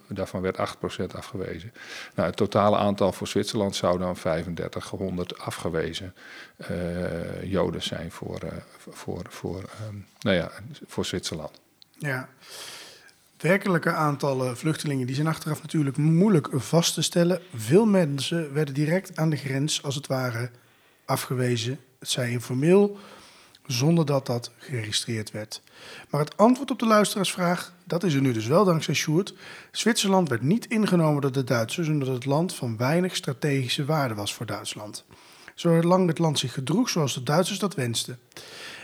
Daarvan 0.09 0.41
werd 0.41 0.57
8% 0.57 1.14
afgewezen. 1.14 1.73
Nou, 2.14 2.29
het 2.29 2.37
totale 2.37 2.76
aantal 2.76 3.12
voor 3.12 3.26
Zwitserland 3.26 3.76
zou 3.76 3.99
dan 3.99 4.14
3500 4.14 5.38
afgewezen 5.38 6.14
uh, 6.71 7.43
Joden 7.43 7.82
zijn 7.82 8.11
voor, 8.11 8.41
uh, 8.45 8.50
voor, 8.78 9.23
voor, 9.28 9.65
um, 9.89 10.06
nou 10.19 10.37
ja, 10.37 10.50
voor 10.87 11.04
Zwitserland. 11.04 11.61
Ja. 11.99 12.28
Werkelijke 13.45 13.93
aantallen 13.93 14.56
vluchtelingen 14.56 15.06
die 15.06 15.15
zijn 15.15 15.26
achteraf 15.26 15.63
natuurlijk 15.63 15.97
moeilijk 15.97 16.49
vast 16.52 16.95
te 16.95 17.02
stellen. 17.02 17.41
Veel 17.54 17.87
mensen 17.87 18.52
werden 18.52 18.75
direct 18.75 19.17
aan 19.17 19.30
de 19.30 19.37
grens, 19.37 19.82
als 19.82 19.95
het 19.95 20.06
ware, 20.06 20.50
afgewezen. 21.04 21.80
Het 21.99 22.08
zij 22.08 22.30
informeel, 22.30 22.99
zonder 23.67 24.07
dat 24.07 24.27
dat 24.27 24.50
geregistreerd 24.59 25.31
werd. 25.31 25.63
Maar 26.11 26.21
het 26.21 26.37
antwoord 26.37 26.71
op 26.71 26.79
de 26.79 26.87
luisteraarsvraag, 26.87 27.73
dat 27.85 28.03
is 28.03 28.15
er 28.15 28.21
nu 28.21 28.33
dus 28.33 28.47
wel 28.47 28.65
dankzij 28.65 28.95
Sjoerd. 28.95 29.35
Zwitserland 29.73 30.29
werd 30.29 30.43
niet 30.43 30.67
ingenomen 30.67 31.21
door 31.21 31.33
de 31.33 31.45
Duitsers, 31.45 31.89
omdat 31.89 32.09
het 32.09 32.25
land 32.25 32.55
van 32.55 32.77
weinig 32.77 33.17
strategische 33.17 33.85
waarde 33.85 34.15
was 34.15 34.35
voor 34.35 34.47
Duitsland. 34.47 35.05
Zolang 35.55 36.09
het 36.09 36.19
land 36.19 36.39
zich 36.39 36.53
gedroeg 36.53 36.89
zoals 36.89 37.15
de 37.15 37.23
Duitsers 37.23 37.59
dat 37.59 37.75
wensten. 37.75 38.19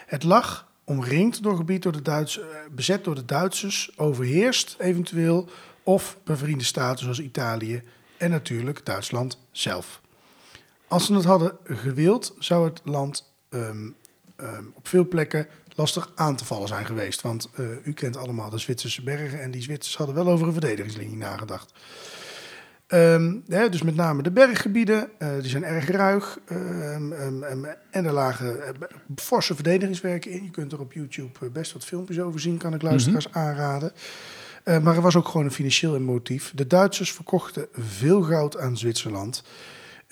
Het 0.06 0.22
lag 0.22 0.68
omringd 0.84 1.42
door 1.42 1.56
gebied 1.56 1.82
door 1.82 1.92
de 1.92 2.02
Duits, 2.02 2.40
bezet 2.70 3.04
door 3.04 3.14
de 3.14 3.24
Duitsers, 3.24 3.92
overheerst 3.96 4.76
eventueel 4.78 5.48
of 5.82 6.18
bevriende 6.24 6.64
staten 6.64 7.02
zoals 7.02 7.20
Italië 7.20 7.82
en 8.16 8.30
natuurlijk 8.30 8.86
Duitsland 8.86 9.38
zelf. 9.50 10.00
Als 10.88 11.06
ze 11.06 11.14
het 11.14 11.24
hadden 11.24 11.56
gewild, 11.64 12.34
zou 12.38 12.64
het 12.64 12.80
land 12.84 13.32
um, 13.50 13.94
um, 14.42 14.72
op 14.74 14.88
veel 14.88 15.08
plekken 15.08 15.46
lastig 15.74 16.12
aan 16.14 16.36
te 16.36 16.44
vallen 16.44 16.68
zijn 16.68 16.86
geweest. 16.86 17.20
Want 17.20 17.48
uh, 17.58 17.66
u 17.82 17.92
kent 17.92 18.16
allemaal 18.16 18.50
de 18.50 18.58
Zwitserse 18.58 19.02
bergen 19.02 19.40
en 19.42 19.50
die 19.50 19.62
Zwitsers 19.62 19.96
hadden 19.96 20.14
wel 20.14 20.28
over 20.28 20.46
een 20.46 20.52
verdedigingslinie 20.52 21.16
nagedacht. 21.16 21.72
Um, 22.88 23.42
hè, 23.48 23.68
dus 23.68 23.82
met 23.82 23.94
name 23.94 24.22
de 24.22 24.30
berggebieden, 24.30 25.10
uh, 25.18 25.28
die 25.40 25.50
zijn 25.50 25.64
erg 25.64 25.88
ruig. 25.88 26.38
Um, 26.52 27.12
um, 27.12 27.64
en 27.90 28.04
er 28.04 28.12
lagen 28.12 28.56
uh, 28.56 28.68
forse 29.16 29.54
verdedigingswerken 29.54 30.30
in. 30.30 30.44
Je 30.44 30.50
kunt 30.50 30.72
er 30.72 30.80
op 30.80 30.92
YouTube 30.92 31.50
best 31.50 31.72
wat 31.72 31.84
filmpjes 31.84 32.20
over 32.20 32.40
zien, 32.40 32.58
kan 32.58 32.74
ik 32.74 32.82
luisteraars 32.82 33.26
mm 33.26 33.32
-hmm. 33.32 33.42
aanraden. 33.42 33.92
Uh, 34.64 34.78
maar 34.78 34.96
er 34.96 35.02
was 35.02 35.16
ook 35.16 35.28
gewoon 35.28 35.46
een 35.46 35.52
financieel 35.52 36.00
motief. 36.00 36.52
De 36.54 36.66
Duitsers 36.66 37.12
verkochten 37.12 37.68
veel 37.72 38.22
goud 38.22 38.58
aan 38.58 38.76
Zwitserland. 38.76 39.42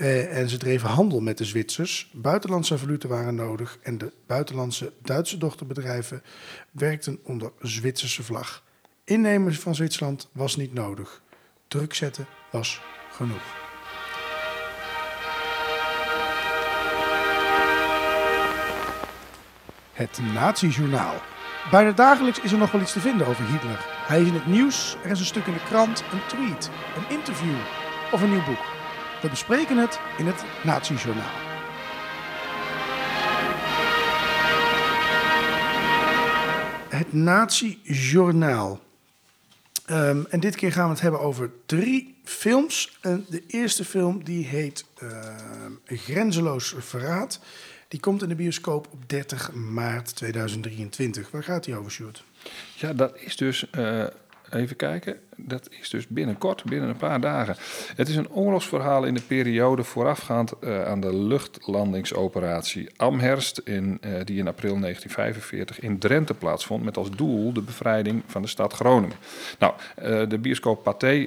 En 0.07 0.49
ze 0.49 0.57
dreven 0.57 0.89
handel 0.89 1.21
met 1.21 1.39
de 1.39 1.45
Zwitsers. 1.45 2.11
Buitenlandse 2.13 2.79
valuta 2.79 3.09
waren 3.09 3.35
nodig. 3.35 3.79
En 3.83 3.99
de 3.99 4.13
buitenlandse 4.27 4.93
Duitse 5.03 5.39
dochterbedrijven 5.39 6.23
werkten 6.71 7.19
onder 7.23 7.53
Zwitserse 7.61 8.23
vlag. 8.23 8.65
Innemen 9.05 9.55
van 9.55 9.75
Zwitserland 9.75 10.29
was 10.33 10.57
niet 10.57 10.75
nodig. 10.75 11.23
Druk 11.69 11.95
zetten 11.95 12.27
was 12.51 12.81
genoeg. 13.11 13.43
Het 19.93 20.19
Nazi-journaal. 20.35 21.15
Bijna 21.71 21.93
dagelijks 21.93 22.41
is 22.41 22.53
er 22.53 22.59
nog 22.59 22.71
wel 22.71 22.81
iets 22.81 22.93
te 22.93 23.01
vinden 23.01 23.27
over 23.27 23.45
Hitler. 23.47 23.87
Hij 24.07 24.21
is 24.21 24.27
in 24.27 24.35
het 24.35 24.47
nieuws, 24.47 24.97
er 25.05 25.11
is 25.11 25.21
een 25.21 25.27
stuk 25.27 25.47
in 25.47 25.53
de 25.53 25.65
krant, 25.65 26.05
een 26.13 26.27
tweet, 26.27 26.71
een 26.97 27.17
interview 27.17 27.57
of 28.13 28.23
een 28.23 28.31
nieuw 28.31 28.45
boek. 28.45 28.78
We 29.23 29.29
bespreken 29.29 29.77
het 29.77 30.01
in 30.19 30.27
het 30.27 30.45
Nazi-journaal. 30.65 31.31
Het 36.89 37.13
Nazi-journaal. 37.13 38.81
Um, 39.91 40.27
en 40.31 40.41
dit 40.41 40.57
keer 40.57 40.73
gaan 40.73 40.85
we 40.85 40.91
het 40.91 41.01
hebben 41.01 41.21
over 41.21 41.51
drie 41.67 42.17
films. 42.25 42.99
En 43.01 43.27
de 43.29 43.43
eerste 43.47 43.85
film 43.85 44.25
die 44.25 44.47
heet 44.47 44.85
uh, 45.03 45.11
Grenzeloos 45.87 46.75
Verraad. 46.79 47.41
Die 47.89 48.01
komt 48.01 48.23
in 48.23 48.29
de 48.29 48.35
bioscoop 48.35 48.89
op 48.91 49.09
30 49.09 49.53
maart 49.53 50.17
2023. 50.17 51.31
Waar 51.31 51.45
gaat 51.45 51.65
die 51.65 51.77
over, 51.77 51.91
Sjoerd? 51.91 52.25
Ja, 52.75 52.93
dat 52.93 53.17
is 53.17 53.37
dus... 53.37 53.67
Uh, 53.73 54.07
even 54.51 54.77
kijken 54.77 55.21
dat 55.39 55.69
is 55.81 55.91
dus 55.91 56.07
binnenkort, 56.07 56.65
binnen 56.65 56.89
een 56.89 56.97
paar 56.97 57.21
dagen. 57.21 57.57
Het 57.97 58.09
is 58.09 58.17
een 58.17 58.31
oorlogsverhaal 58.31 59.05
in 59.05 59.15
de 59.15 59.21
periode 59.21 59.85
voorafgaand 59.85 60.53
uh, 60.61 60.85
aan 60.85 61.01
de 61.01 61.17
luchtlandingsoperatie 61.17 62.89
Amherst, 62.97 63.61
in, 63.65 64.01
uh, 64.01 64.11
die 64.25 64.39
in 64.39 64.49
april 64.49 64.81
1945 64.81 65.81
in 65.81 65.99
Drenthe 65.99 66.35
plaatsvond, 66.35 66.85
met 66.85 66.97
als 66.97 67.11
doel 67.11 67.53
de 67.53 67.63
bevrijding 67.63 68.23
van 68.27 68.43
de 68.43 68.49
stad 68.49 68.73
Groningen. 68.73 69.17
Nou, 69.59 69.73
uh, 70.03 70.29
de 70.29 70.39
bioscoop 70.39 70.83
Pathé 70.83 71.27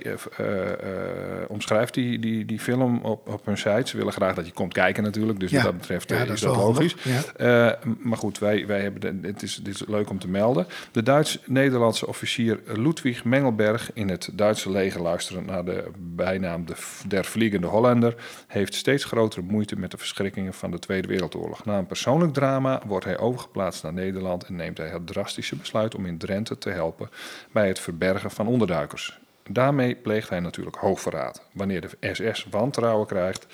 omschrijft 1.47 1.93
die, 1.93 2.19
die, 2.19 2.45
die 2.45 2.59
film 2.59 2.97
op, 2.97 3.27
op 3.27 3.45
hun 3.45 3.57
site. 3.57 3.89
Ze 3.89 3.97
willen 3.97 4.13
graag 4.13 4.35
dat 4.35 4.45
je 4.45 4.51
komt 4.51 4.73
kijken 4.73 5.03
natuurlijk, 5.03 5.39
dus 5.39 5.51
ja. 5.51 5.55
wat 5.55 5.65
dat 5.65 5.77
betreft 5.77 6.09
ja, 6.09 6.25
dat 6.25 6.35
is 6.35 6.41
dat 6.41 6.55
logisch. 6.55 6.95
Ja. 7.37 7.79
maar 7.99 8.17
goed, 8.17 8.39
wij, 8.39 8.67
wij 8.67 8.81
hebben 8.81 9.21
de, 9.21 9.27
het, 9.27 9.43
is, 9.43 9.55
dit 9.55 9.73
is 9.73 9.83
leuk 9.87 10.09
om 10.09 10.19
te 10.19 10.27
melden. 10.27 10.67
De 10.91 11.03
Duits-Nederlandse 11.03 12.07
officier 12.07 12.59
Ludwig 12.65 13.23
Mengelberg 13.23 13.91
in 14.01 14.09
het 14.09 14.29
Duitse 14.33 14.71
leger 14.71 15.01
luisteren 15.01 15.45
naar 15.45 15.65
de 15.65 15.91
bijnaam 15.97 16.65
de, 16.65 16.75
der 17.07 17.25
Vliegende 17.25 17.67
Hollander, 17.67 18.15
heeft 18.47 18.73
steeds 18.73 19.03
grotere 19.03 19.41
moeite 19.41 19.75
met 19.75 19.91
de 19.91 19.97
verschrikkingen 19.97 20.53
van 20.53 20.71
de 20.71 20.79
Tweede 20.79 21.07
Wereldoorlog. 21.07 21.65
Na 21.65 21.77
een 21.77 21.87
persoonlijk 21.87 22.33
drama 22.33 22.81
wordt 22.85 23.05
hij 23.05 23.17
overgeplaatst 23.17 23.83
naar 23.83 23.93
Nederland 23.93 24.43
en 24.43 24.55
neemt 24.55 24.77
hij 24.77 24.87
het 24.87 25.07
drastische 25.07 25.55
besluit 25.55 25.95
om 25.95 26.05
in 26.05 26.17
Drenthe 26.17 26.57
te 26.57 26.69
helpen 26.69 27.09
bij 27.51 27.67
het 27.67 27.79
verbergen 27.79 28.31
van 28.31 28.47
onderduikers. 28.47 29.19
Daarmee 29.49 29.95
pleegt 29.95 30.29
hij 30.29 30.39
natuurlijk 30.39 30.75
hoogverraad. 30.75 31.43
Wanneer 31.51 31.81
de 31.81 32.13
SS 32.13 32.47
wantrouwen 32.49 33.07
krijgt 33.07 33.47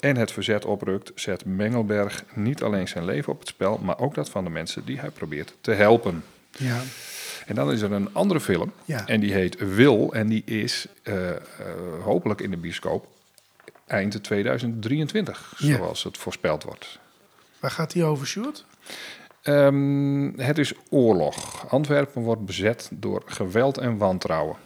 en 0.00 0.16
het 0.16 0.32
verzet 0.32 0.64
oprukt, 0.64 1.12
zet 1.14 1.44
Mengelberg 1.44 2.24
niet 2.34 2.62
alleen 2.62 2.88
zijn 2.88 3.04
leven 3.04 3.32
op 3.32 3.38
het 3.38 3.48
spel, 3.48 3.78
maar 3.82 3.98
ook 3.98 4.14
dat 4.14 4.30
van 4.30 4.44
de 4.44 4.50
mensen 4.50 4.84
die 4.84 5.00
hij 5.00 5.10
probeert 5.10 5.54
te 5.60 5.72
helpen. 5.72 6.24
Ja. 6.50 6.80
En 7.48 7.54
dan 7.54 7.72
is 7.72 7.80
er 7.80 7.92
een 7.92 8.14
andere 8.14 8.40
film. 8.40 8.72
Ja. 8.84 9.06
En 9.06 9.20
die 9.20 9.32
heet 9.32 9.74
Wil. 9.74 10.12
En 10.12 10.28
die 10.28 10.42
is 10.44 10.86
eh, 11.02 11.30
eh, 11.30 11.36
hopelijk 12.02 12.40
in 12.40 12.50
de 12.50 12.56
bioscoop 12.56 13.06
eind 13.86 14.22
2023, 14.24 15.54
Ja. 15.58 15.76
zoals 15.76 16.02
het 16.04 16.18
voorspeld 16.18 16.62
wordt. 16.62 16.98
Waar 17.60 17.70
gaat 17.70 17.92
die 17.92 18.04
over, 18.04 18.26
Sjoerd? 18.26 18.64
Ehm, 19.42 20.38
het 20.40 20.58
is 20.58 20.72
oorlog. 20.90 21.66
Antwerpen 21.70 22.22
wordt 22.22 22.44
bezet 22.44 22.88
door 22.92 23.22
geweld 23.26 23.78
en 23.78 23.96
wantrouwen. 23.98 24.56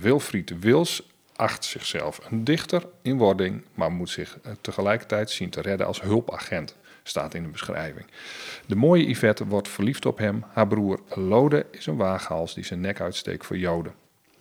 Wilfried 0.00 0.58
Wils 0.60 1.02
acht 1.36 1.64
zichzelf 1.64 2.20
een 2.30 2.44
dichter 2.44 2.86
in 3.02 3.16
wording, 3.16 3.62
maar 3.74 3.90
moet 3.92 4.10
zich 4.10 4.38
eh, 4.42 4.52
tegelijkertijd 4.60 5.30
zien 5.30 5.50
te 5.50 5.60
redden 5.60 5.86
als 5.86 6.00
hulpagent, 6.02 6.74
staat 7.04 7.34
in 7.34 7.42
de 7.42 7.48
beschrijving. 7.48 8.06
De 8.66 8.76
mooie 8.76 9.08
Yvette 9.08 9.46
wordt 9.46 9.68
verliefd 9.68 10.06
op 10.06 10.18
hem. 10.18 10.44
Haar 10.52 10.66
broer 10.66 11.00
Lode 11.08 11.66
is 11.70 11.86
een 11.86 11.96
waaghals 11.96 12.54
die 12.54 12.64
zijn 12.64 12.80
nek 12.80 13.00
uitsteekt 13.00 13.46
voor 13.46 13.58
Joden. 13.58 13.94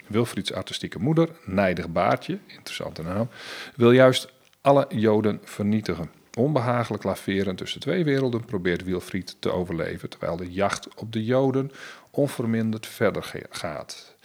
Wilfrieds 0.07 0.53
artistieke 0.53 0.99
moeder, 0.99 1.29
Nijdig 1.45 1.89
Baartje, 1.89 2.39
interessante 2.47 3.01
naam, 3.01 3.29
wil 3.75 3.91
juist 3.91 4.33
alle 4.61 4.85
Joden 4.89 5.39
vernietigen. 5.43 6.09
Onbehagelijk 6.37 7.03
laverend 7.03 7.57
tussen 7.57 7.79
twee 7.79 8.03
werelden 8.03 8.45
probeert 8.45 8.83
Wilfried 8.83 9.35
te 9.39 9.51
overleven, 9.51 10.09
terwijl 10.09 10.37
de 10.37 10.51
jacht 10.51 10.87
op 10.95 11.11
de 11.11 11.23
Joden 11.23 11.71
onverminderd 12.11 12.87
verder 12.87 13.47
gaat. 13.49 14.15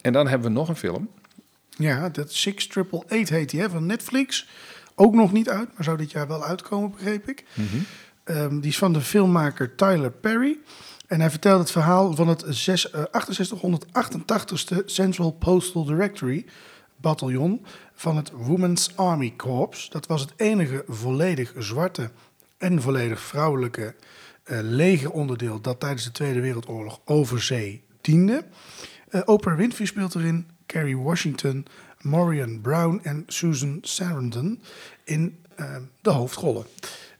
En 0.00 0.12
dan 0.12 0.28
hebben 0.28 0.48
we 0.48 0.54
nog 0.54 0.68
een 0.68 0.76
film. 0.76 1.08
Ja, 1.68 2.08
dat 2.08 2.32
6888 2.32 3.36
heet 3.36 3.50
die, 3.50 3.60
hè, 3.60 3.70
van 3.70 3.86
Netflix. 3.86 4.48
Ook 4.94 5.14
nog 5.14 5.32
niet 5.32 5.48
uit, 5.48 5.68
maar 5.74 5.84
zou 5.84 5.96
dit 5.96 6.10
jaar 6.10 6.28
wel 6.28 6.44
uitkomen, 6.44 6.90
begreep 6.90 7.28
ik. 7.28 7.44
Ehm, 8.24 8.60
die 8.60 8.70
is 8.70 8.78
van 8.78 8.92
de 8.92 9.00
filmmaker 9.00 9.74
Tyler 9.74 10.10
Perry. 10.10 10.58
En 11.06 11.20
hij 11.20 11.30
vertelt 11.30 11.60
het 11.60 11.70
verhaal 11.70 12.14
van 12.14 12.28
het 12.28 12.44
zes- 12.48 12.90
eh, 12.90 13.02
6888ste 13.12 14.82
Central 14.86 15.30
Postal 15.30 15.84
Directory 15.84 16.44
bataljon 16.96 17.64
van 17.94 18.16
het 18.16 18.30
Women's 18.30 18.90
Army 18.96 19.34
Corps. 19.36 19.88
Dat 19.90 20.06
was 20.06 20.20
het 20.20 20.32
enige 20.36 20.84
volledig 20.88 21.52
zwarte 21.58 22.10
en 22.58 22.82
volledig 22.82 23.20
vrouwelijke 23.20 23.94
eh, 24.44 24.58
legeronderdeel 24.62 25.60
dat 25.60 25.80
tijdens 25.80 26.04
de 26.04 26.12
Tweede 26.12 26.40
Wereldoorlog 26.40 27.00
over 27.04 27.42
zee 27.42 27.82
diende. 28.00 28.44
Eh, 29.08 29.20
Oprah 29.24 29.56
Winfrey 29.56 29.86
speelt 29.86 30.14
erin, 30.14 30.46
Kerry 30.66 30.94
Washington, 30.96 31.66
Marion 32.04 32.60
Brown 32.60 33.00
en 33.02 33.24
Susan 33.26 33.78
Sarandon 33.82 34.62
in 35.04 35.38
eh, 35.56 35.76
de 36.00 36.10
hoofdrollen. 36.10 36.64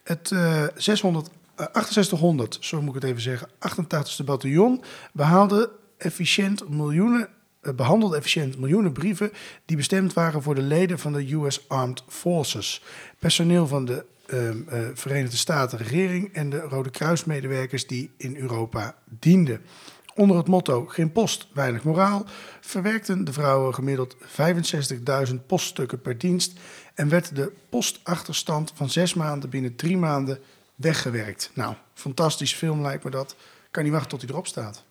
Het 0.03 0.31
eh 0.31 0.64
600, 0.77 1.29
eh, 1.55 1.66
6800, 1.73 2.57
zo 2.61 2.81
moet 2.81 2.97
ik 2.97 3.03
het 3.03 3.11
even 3.11 3.23
zeggen, 3.23 3.49
88ste 3.59 4.25
bataljon 4.25 4.83
behaalde 5.12 5.70
efficiënt 5.97 6.68
miljoenen, 6.68 7.29
eh, 7.61 7.73
behandelde 7.73 8.16
efficiënt 8.16 8.59
miljoenen 8.59 8.92
brieven 8.92 9.33
die 9.64 9.77
bestemd 9.77 10.12
waren 10.12 10.42
voor 10.42 10.55
de 10.55 10.62
leden 10.62 10.99
van 10.99 11.12
de 11.12 11.35
US 11.35 11.68
Armed 11.68 12.03
Forces, 12.09 12.83
personeel 13.18 13.66
van 13.66 13.85
de 13.85 14.05
ehm, 14.27 14.68
eh, 14.68 14.81
Verenigde 14.94 15.37
Staten 15.37 15.79
regering 15.79 16.33
en 16.33 16.51
de 16.51 16.61
Rode 16.61 16.90
Kruismedewerkers 16.90 17.87
die 17.87 18.11
in 18.16 18.37
Europa 18.37 18.97
dienden. 19.18 19.61
Onder 20.14 20.37
het 20.37 20.46
motto 20.48 20.87
Geen 20.87 21.12
post, 21.12 21.46
weinig 21.53 21.83
moraal 21.85 22.27
verwerkten 22.61 23.24
de 23.24 23.33
vrouwen 23.33 23.74
gemiddeld 23.74 24.16
65.000 25.29 25.35
poststukken 25.46 26.00
per 26.00 26.18
dienst 26.18 26.53
en 26.94 27.09
werd 27.09 27.37
de 27.37 27.53
postachterstand 27.68 28.72
van 28.74 28.90
zes 28.90 29.14
maanden 29.14 29.50
binnen 29.50 29.77
drie 29.77 29.96
maanden 29.96 30.38
weggewerkt. 30.74 31.50
Nou, 31.55 31.74
fantastisch 31.94 32.55
film 32.55 32.83
lijkt 32.83 33.05
me 33.05 33.11
dat. 33.11 33.37
Kan 33.70 33.83
niet 33.83 33.92
wachten 33.92 34.11
tot 34.11 34.20
hij 34.20 34.31
erop 34.31 34.46
staat. 34.46 34.83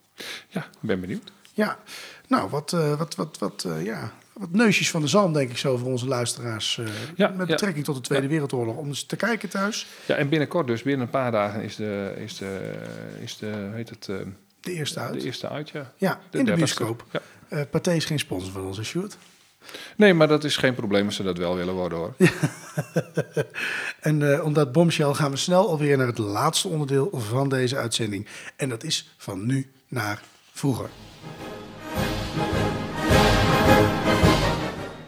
Ja, 0.48 0.60
ik 0.64 0.80
ben 0.80 1.00
benieuwd. 1.00 1.32
Ja, 1.52 1.78
nou, 2.28 2.50
wat, 2.50 2.72
eh, 2.72 2.98
wat, 2.98 3.14
wat, 3.14 3.38
wat, 3.38 3.64
eh, 3.64 3.84
ja, 3.84 4.12
wat 4.32 4.50
neusjes 4.50 4.90
van 4.90 5.00
de 5.00 5.06
zalm, 5.08 5.32
denk 5.32 5.50
ik 5.50 5.56
zo, 5.58 5.76
voor 5.76 5.88
onze 5.90 6.06
luisteraars. 6.08 6.78
eh, 6.78 6.86
Ja, 7.16 7.28
met 7.28 7.48
ja. 7.48 7.54
betrekking 7.54 7.84
tot 7.84 7.94
de 7.94 8.00
Tweede 8.00 8.28
Wereldoorlog. 8.28 8.76
Om 8.76 8.86
eens 8.86 9.04
te 9.04 9.16
kijken 9.16 9.48
thuis. 9.48 9.86
Ja, 10.06 10.14
en 10.14 10.28
binnenkort, 10.28 10.66
dus 10.66 10.82
binnen 10.82 11.06
een 11.06 11.12
paar 11.12 11.30
dagen, 11.30 11.62
is 11.62 11.76
de, 11.76 12.14
is 12.18 12.36
de, 12.36 12.72
is 13.20 13.36
de 13.36 13.46
hoe 13.46 13.74
heet 13.74 13.88
het, 13.88 14.08
De 14.64 14.72
eerste 14.72 15.00
uit. 15.00 15.12
de 15.12 15.26
eerste 15.26 15.48
uit, 15.48 15.70
ja. 15.70 15.92
ja, 15.96 16.20
in 16.30 16.44
de 16.44 16.52
30ste. 16.52 16.54
bioscoop. 16.54 17.04
Ja. 17.10 17.20
Eh 17.48 17.60
Pathé 17.70 17.92
is 17.94 18.04
geen 18.04 18.18
sponsor 18.18 18.52
van 18.52 18.64
onze 18.64 18.84
shoot. 18.84 19.16
Nee, 19.96 20.14
maar 20.14 20.28
dat 20.28 20.44
is 20.44 20.56
geen 20.56 20.74
probleem 20.74 21.06
als 21.06 21.16
ze 21.16 21.22
dat 21.22 21.38
wel 21.38 21.56
willen 21.56 21.74
worden, 21.74 21.98
hoor. 21.98 22.14
En 24.00 24.32
eh, 24.32 24.44
omdat 24.44 24.72
Bombshell 24.72 25.12
gaan 25.12 25.30
we 25.30 25.36
snel 25.36 25.68
alweer 25.68 25.96
naar 25.96 26.06
het 26.06 26.18
laatste 26.18 26.68
onderdeel 26.68 27.10
van 27.12 27.48
deze 27.48 27.76
uitzending. 27.76 28.26
En 28.56 28.68
dat 28.68 28.82
is 28.82 29.14
van 29.16 29.46
nu 29.46 29.70
naar 29.88 30.22
vroeger. 30.52 30.88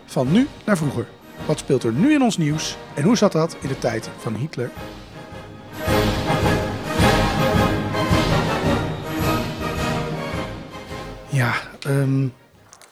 Van 0.05 0.33
nu 0.33 0.49
naar 0.65 0.77
vroeger. 0.77 1.07
Wat 1.47 1.59
speelt 1.59 1.83
er 1.83 1.93
nu 1.93 2.13
in 2.13 2.23
ons 2.23 2.37
nieuws 2.37 2.77
en 2.95 3.03
hoe 3.03 3.17
zat 3.17 3.33
dat 3.33 3.57
in 3.61 3.69
de 3.69 3.79
tijd 3.79 4.11
van 4.19 4.35
Hitler? 4.35 4.71
Ja, 11.37 11.55
ehm, 11.81 12.27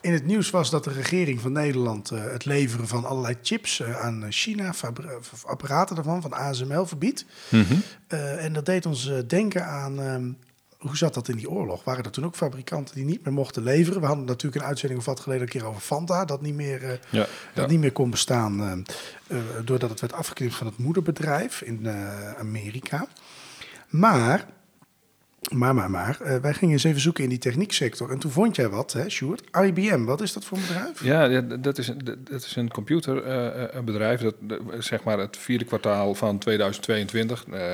in 0.01 0.13
het 0.13 0.25
nieuws 0.25 0.49
was 0.49 0.69
dat 0.69 0.83
de 0.83 0.91
regering 0.91 1.41
van 1.41 1.51
Nederland 1.51 2.11
eh, 2.11 2.23
het 2.23 2.45
leveren 2.45 2.87
van 2.87 3.05
allerlei 3.05 3.37
chips 3.41 3.79
eh, 3.79 3.99
aan 3.99 4.25
China, 4.29 4.73
of 5.31 5.45
apparaten 5.45 5.95
daarvan, 5.95 6.21
van 6.21 6.33
ASML, 6.33 6.85
verbiedt. 6.85 7.25
Eh, 8.07 8.45
en 8.45 8.53
dat 8.53 8.65
deed 8.65 8.85
ons 8.85 9.09
eh, 9.09 9.17
denken 9.27 9.65
aan, 9.65 9.99
ehm, 10.01 10.31
hoe 10.77 10.97
zat 10.97 11.13
dat 11.13 11.27
in 11.27 11.35
die 11.35 11.49
oorlog? 11.49 11.83
Waren 11.83 12.03
er 12.03 12.11
toen 12.11 12.25
ook 12.25 12.35
fabrikanten 12.35 12.95
die 12.95 13.05
niet 13.05 13.23
meer 13.25 13.33
mochten 13.33 13.63
leveren? 13.63 13.99
We 14.01 14.07
hadden 14.07 14.25
natuurlijk 14.25 14.61
een 14.61 14.67
uitzending 14.67 14.99
of 14.99 15.05
wat 15.05 15.19
geleden 15.19 15.41
een 15.43 15.49
keer 15.49 15.65
over 15.65 15.81
Fanta, 15.81 16.25
dat 16.25 16.41
niet 16.41 16.55
meer, 16.55 16.83
eh, 16.83 16.97
Ja, 17.09 17.25
dat 17.53 17.69
niet 17.69 17.79
meer 17.79 17.91
kon 17.91 18.09
bestaan 18.09 18.61
eh, 18.61 19.37
eh, 19.37 19.43
doordat 19.63 19.89
het 19.89 19.99
werd 19.99 20.13
afgeknipt 20.13 20.55
van 20.55 20.67
het 20.67 20.77
moederbedrijf 20.77 21.61
in 21.61 21.85
eh, 21.85 22.33
Amerika. 22.33 23.07
Maar, 23.89 24.45
maar, 25.53 25.75
maar, 25.75 25.89
maar, 25.91 26.17
eh, 26.21 26.35
wij 26.37 26.53
gingen 26.53 26.73
eens 26.73 26.83
even 26.83 27.01
zoeken 27.01 27.23
in 27.23 27.29
die 27.29 27.37
technieksector. 27.37 28.11
En 28.11 28.19
toen 28.19 28.31
vond 28.31 28.55
jij 28.55 28.69
wat, 28.69 28.93
hè, 28.93 29.09
Sjoerd? 29.09 29.41
IBM, 29.63 30.03
wat 30.03 30.21
is 30.21 30.33
dat 30.33 30.45
voor 30.45 30.57
een 30.57 30.63
bedrijf? 30.67 31.03
Ja, 31.03 31.41
dat 31.57 31.77
is, 31.77 31.87
een- 31.87 32.01
dat 32.29 32.43
is 32.43 32.55
een 32.55 32.71
computerbedrijf. 32.71 34.21
dat 34.21 34.35
dat, 34.39 34.59
zeg 34.79 35.03
maar 35.03 35.19
het 35.19 35.37
vierde 35.37 35.65
kwartaal 35.65 36.15
van 36.15 36.37
2022 36.37 37.45
eh, 37.51 37.73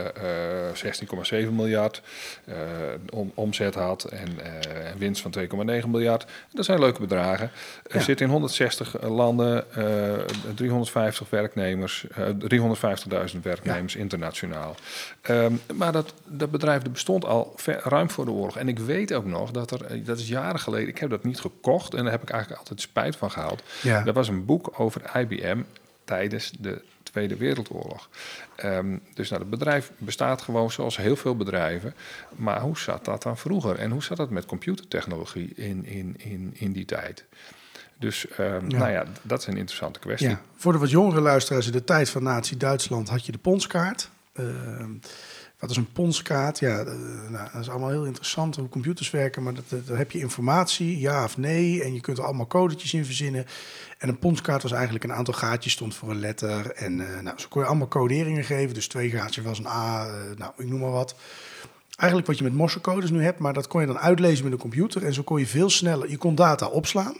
eh, 0.69 0.75
16,7 0.75 1.55
miljard 1.55 2.01
eh, 2.45 2.55
om, 3.09 3.31
omzet 3.35 3.75
had 3.75 4.03
en 4.03 4.27
eh, 4.43 4.91
winst 4.97 5.21
van 5.21 5.31
2,9 5.31 5.87
miljard. 5.89 6.25
Dat 6.53 6.65
zijn 6.65 6.79
leuke 6.79 6.99
bedragen. 7.01 7.51
Er 7.87 7.95
Ja. 7.97 8.01
zit 8.03 8.21
in 8.21 8.29
160 8.29 9.01
landen, 9.01 9.71
eh 9.73 10.19
350 10.55 11.29
werknemers, 11.29 12.05
eh 12.15 12.27
350.000 12.37 13.41
werknemers 13.43 13.95
internationaal. 13.95 14.75
Ehm, 15.21 15.53
maar 15.75 15.91
dat, 15.91 16.13
dat 16.25 16.51
bedrijf 16.51 16.81
dat 16.81 16.91
bestond 16.91 17.25
al 17.25 17.53
ver- 17.61 17.81
ruim 17.83 18.09
voor 18.09 18.25
de 18.25 18.31
oorlog. 18.31 18.57
En 18.57 18.67
ik 18.67 18.79
weet 18.79 19.13
ook 19.13 19.25
nog 19.25 19.51
dat 19.51 19.71
er, 19.71 19.85
eh, 19.85 20.05
dat 20.05 20.19
is 20.19 20.27
jaren 20.27 20.59
geleden, 20.59 20.87
ik 20.87 20.97
heb 20.97 21.09
dat 21.09 21.23
niet 21.23 21.39
gekocht 21.39 21.93
en 21.93 22.03
daar 22.03 22.11
heb 22.11 22.21
ik 22.21 22.29
eigenlijk 22.29 22.59
altijd 22.59 22.81
spijt 22.81 23.15
van 23.15 23.31
gehad. 23.31 23.63
Ja. 23.81 24.05
Er 24.05 24.13
was 24.13 24.27
een 24.27 24.45
boek 24.45 24.79
over 24.79 25.01
IBM 25.19 25.61
tijdens 26.05 26.51
de 26.59 26.81
Tweede 27.03 27.35
Wereldoorlog. 27.35 28.09
Ehm, 28.55 28.97
dus 29.13 29.29
nou, 29.29 29.41
het 29.41 29.51
bedrijf 29.51 29.91
bestaat 29.97 30.41
gewoon 30.41 30.71
zoals 30.71 30.97
heel 30.97 31.15
veel 31.15 31.35
bedrijven. 31.35 31.93
Maar 32.35 32.61
hoe 32.61 32.77
zat 32.77 33.05
dat 33.05 33.23
dan 33.23 33.37
vroeger? 33.37 33.75
En 33.79 33.91
hoe 33.91 34.03
zat 34.03 34.17
dat 34.17 34.29
met 34.29 34.45
computertechnologie 34.45 35.53
in, 35.55 35.85
in, 35.85 36.15
in, 36.17 36.51
in 36.53 36.71
die 36.71 36.85
tijd? 36.85 37.25
Dus 37.99 38.27
ehm, 38.27 38.69
Ja. 38.69 38.77
nou 38.77 38.91
ja, 38.91 39.05
dat 39.21 39.39
is 39.39 39.47
een 39.47 39.57
interessante 39.57 39.99
kwestie. 39.99 40.29
Ja, 40.29 40.41
voor 40.55 40.71
de 40.71 40.77
wat 40.79 40.89
jongere 40.89 41.21
luisteraars, 41.21 41.65
in 41.65 41.71
de 41.71 41.83
tijd 41.83 42.09
van 42.09 42.23
Nazi-Duitsland 42.23 43.09
had 43.09 43.25
je 43.25 43.31
de 43.31 43.37
ponskaart. 43.37 44.09
Ehm, 44.33 44.91
wat 45.61 45.69
is 45.69 45.77
een 45.77 45.91
ponskaart? 45.91 46.59
Ja, 46.59 46.79
eh, 46.79 46.85
nou, 47.29 47.49
dat 47.53 47.61
is 47.61 47.69
allemaal 47.69 47.89
heel 47.89 48.05
interessant 48.05 48.55
hoe 48.55 48.69
computers 48.69 49.09
werken, 49.11 49.43
maar 49.43 49.53
dat, 49.53 49.63
dat- 49.67 49.87
daar 49.87 49.97
heb 49.97 50.11
je 50.11 50.19
informatie, 50.19 50.99
ja 50.99 51.23
of 51.23 51.37
nee, 51.37 51.83
en 51.83 51.93
je 51.93 51.99
kunt 52.01 52.17
er 52.17 52.23
allemaal 52.23 52.47
codetjes 52.47 52.93
in 52.93 53.05
verzinnen. 53.05 53.45
En 53.97 54.09
een 54.09 54.19
ponskaart 54.19 54.61
was 54.63 54.71
eigenlijk 54.71 55.03
een 55.03 55.13
aantal 55.13 55.33
gaatjes 55.33 55.73
stond 55.73 55.95
voor 55.95 56.09
een 56.09 56.19
letter. 56.19 56.71
En 56.71 56.99
eh, 57.15 57.21
nou, 57.21 57.39
zo 57.39 57.47
kon 57.49 57.61
je 57.61 57.67
allemaal 57.67 57.87
coderingen 57.87 58.43
geven. 58.43 58.73
Dus 58.73 58.87
twee 58.87 59.09
gaatjes 59.09 59.43
was 59.45 59.59
een 59.59 59.67
A, 59.67 60.05
eh, 60.07 60.13
nou, 60.37 60.51
ik 60.57 60.67
noem 60.67 60.79
maar 60.79 60.91
wat. 60.91 61.15
Eigenlijk 61.95 62.29
wat 62.29 62.37
je 62.37 62.43
met 62.43 62.53
morsecodes 62.53 63.09
nu 63.09 63.23
hebt, 63.23 63.39
maar 63.39 63.53
dat 63.53 63.67
kon 63.67 63.81
je 63.81 63.87
dan 63.87 63.99
uitlezen 63.99 64.43
met 64.43 64.53
een 64.53 64.59
computer. 64.59 65.05
En 65.05 65.13
zo 65.13 65.23
kon 65.23 65.39
je 65.39 65.47
veel 65.47 65.69
sneller, 65.69 66.09
je 66.09 66.17
kon 66.17 66.35
data 66.35 66.67
opslaan. 66.67 67.17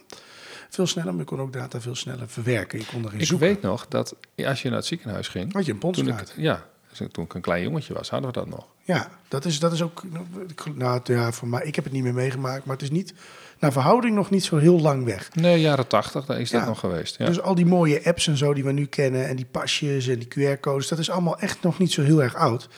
veel 0.70 0.88
sneller, 0.88 1.12
maar 1.12 1.20
je 1.22 1.28
kon 1.28 1.40
ook 1.42 1.54
data 1.54 1.82
veel 1.82 1.96
sneller 1.96 2.30
verwerken. 2.30 2.80
Je 2.80 2.86
kon 2.86 3.06
erin 3.06 3.20
Ik 3.20 3.26
zoeken. 3.26 3.48
weet 3.48 3.62
nog 3.62 3.88
dat 3.88 4.16
als 4.46 4.62
je 4.62 4.68
naar 4.70 4.78
het 4.78 4.88
ziekenhuis 4.88 5.28
ging... 5.28 5.54
Had 5.54 5.66
je 5.66 5.72
een 5.72 5.78
ponskaart? 5.78 6.34
ja, 6.38 6.66
toen 7.12 7.26
ik 7.26 7.34
een 7.34 7.42
klein 7.42 7.64
jongetje 7.64 7.94
was, 7.94 8.10
hadden 8.10 8.32
we 8.34 8.40
dat 8.40 8.48
nog. 8.48 8.66
Ja, 8.84 9.10
dat 9.28 9.46
is, 9.46 9.60
dat 9.60 9.74
is 9.74 9.82
ook. 9.82 10.04
Nou, 10.76 11.02
ja, 11.04 11.32
voor 11.32 11.48
mij, 11.48 11.64
ik 11.64 11.76
heb 11.76 11.84
het 11.84 11.94
niet 11.94 12.04
meer 12.04 12.14
meegemaakt, 12.14 12.66
maar 12.66 12.76
het 12.76 12.84
is 12.84 12.92
niet 12.92 13.14
naar 13.60 13.72
verhouding 13.72 14.16
nog 14.16 14.30
niet 14.30 14.44
zo 14.44 14.58
heel 14.58 14.80
lang 14.80 15.06
weg. 15.06 15.30
Nee, 15.34 15.62
jaren 15.62 15.88
tachtig, 15.88 16.26
daar 16.26 16.40
is 16.40 16.50
dat 16.50 16.66
nog 16.66 16.80
geweest. 16.80 17.18
Ja. 17.18 17.26
Dus 17.26 17.42
al 17.42 17.56
die 17.56 17.66
mooie 17.66 18.06
apps 18.06 18.28
en 18.28 18.38
zo 18.38 18.54
die 18.54 18.64
we 18.64 18.72
nu 18.72 18.86
kennen 18.86 19.28
en 19.28 19.36
die 19.36 19.46
pasjes 19.46 20.08
en 20.08 20.20
die 20.20 20.28
QR-codes, 20.28 20.88
dat 20.88 21.00
is 21.00 21.10
allemaal 21.10 21.40
echt 21.40 21.62
nog 21.62 21.80
niet 21.80 21.92
zo 21.92 22.02
heel 22.02 22.24
erg 22.24 22.36
oud. 22.36 22.70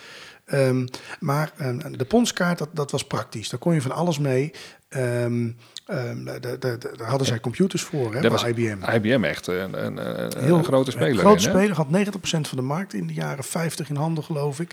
Ehm, 0.44 0.86
maar 1.20 1.52
ehm, 1.56 1.92
de 1.92 2.04
ponskaart, 2.04 2.58
dat, 2.58 2.68
dat 2.72 2.90
was 2.90 3.04
praktisch. 3.04 3.48
Daar 3.48 3.60
kon 3.60 3.74
je 3.74 3.82
van 3.82 3.90
alles 3.90 4.18
mee. 4.18 4.52
Ehm, 4.88 5.50
ehm, 5.86 6.24
daar, 6.24 6.40
daar- 6.40 6.58
daar- 6.58 6.78
daar 6.78 7.08
hadden 7.08 7.26
zij 7.26 7.40
computers 7.40 7.82
voor, 7.82 8.14
hè, 8.14 8.20
dat 8.20 8.30
was 8.30 8.44
IBM. 8.44 8.78
IBM 8.94 9.24
echt 9.24 9.46
een, 9.46 9.84
een, 9.86 10.20
een, 10.22 10.32
Heel 10.44 10.56
een 10.58 10.64
grote 10.64 10.90
speler. 10.90 11.18
Grote 11.18 11.48
in, 11.48 11.50
hè? 11.50 11.58
speler, 11.58 11.76
had 11.76 11.90
90% 11.90 12.48
van 12.48 12.58
de 12.58 12.64
markt 12.64 12.94
in 12.94 13.06
de 13.06 13.12
jaren 13.14 13.44
50 13.44 13.88
in 13.88 13.96
handen, 13.96 14.24
geloof 14.24 14.60
ik. 14.60 14.70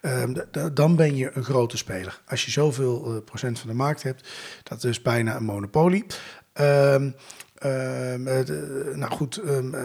Ehm, 0.00 0.34
dan 0.74 0.96
ben 0.96 1.16
je 1.16 1.30
een 1.34 1.44
grote 1.44 1.76
speler. 1.76 2.20
Als 2.26 2.44
je 2.44 2.50
zoveel 2.50 3.04
eh, 3.14 3.24
procent 3.24 3.58
van 3.58 3.68
de 3.68 3.76
markt 3.76 4.02
hebt, 4.02 4.28
dat 4.62 4.84
is 4.84 5.02
bijna 5.02 5.36
een 5.36 5.44
monopolie. 5.44 6.06
Ehm, 6.52 7.10
eh, 7.54 7.70
de- 8.44 8.92
nou 8.94 9.12
goed, 9.12 9.40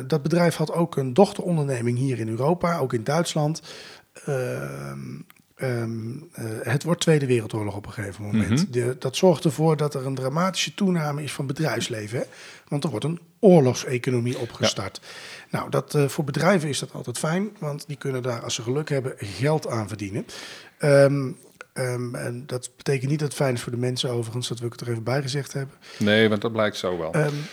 dat 0.07 0.21
bedrijf 0.23 0.55
had 0.55 0.71
ook 0.73 0.95
een 0.97 1.13
dochteronderneming 1.13 1.97
hier 1.97 2.19
in 2.19 2.29
Europa, 2.29 2.77
ook 2.77 2.93
in 2.93 3.03
Duitsland. 3.03 3.61
Ehm, 5.57 6.09
eh, 6.33 6.43
het 6.61 6.83
wordt 6.83 7.01
Tweede 7.01 7.25
Wereldoorlog 7.25 7.75
op 7.75 7.85
een 7.85 7.91
gegeven 7.91 8.23
moment. 8.23 8.49
Mhm. 8.49 8.71
De- 8.71 8.95
dat 8.99 9.15
zorgt 9.15 9.43
ervoor 9.43 9.77
dat 9.77 9.93
er 9.93 10.05
een 10.05 10.15
dramatische 10.15 10.73
toename 10.73 11.23
is 11.23 11.31
van 11.33 11.47
bedrijfsleven. 11.47 12.19
Hè? 12.19 12.23
Want 12.67 12.83
er 12.83 12.89
wordt 12.89 13.05
een 13.05 13.19
oorlogseconomie 13.39 14.37
opgestart. 14.39 15.01
Nou, 15.51 15.69
dat, 15.69 15.95
eh, 15.95 16.07
voor 16.07 16.23
bedrijven 16.23 16.69
is 16.69 16.79
dat 16.79 16.91
altijd 16.93 17.17
fijn, 17.17 17.49
want 17.59 17.83
die 17.87 17.97
kunnen 17.97 18.23
daar, 18.23 18.41
als 18.43 18.55
ze 18.55 18.61
geluk 18.61 18.89
hebben, 18.89 19.13
geld 19.17 19.67
aan 19.67 19.87
verdienen. 19.87 20.25
Ehm, 20.77 21.31
ehm, 21.73 22.15
en 22.15 22.43
dat 22.45 22.69
betekent 22.77 23.09
niet 23.09 23.19
dat 23.19 23.27
het 23.27 23.37
fijn 23.37 23.53
is 23.53 23.61
voor 23.61 23.71
de 23.71 23.77
mensen, 23.77 24.09
overigens, 24.09 24.47
dat 24.47 24.61
ik 24.61 24.71
het 24.71 24.81
er 24.81 24.89
even 24.89 25.03
bij 25.03 25.21
gezegd 25.21 25.53
hebben. 25.53 25.75
Nee, 25.99 26.29
want 26.29 26.41
dat 26.41 26.51
blijkt 26.51 26.77
zo 26.77 26.97
wel. 26.97 27.11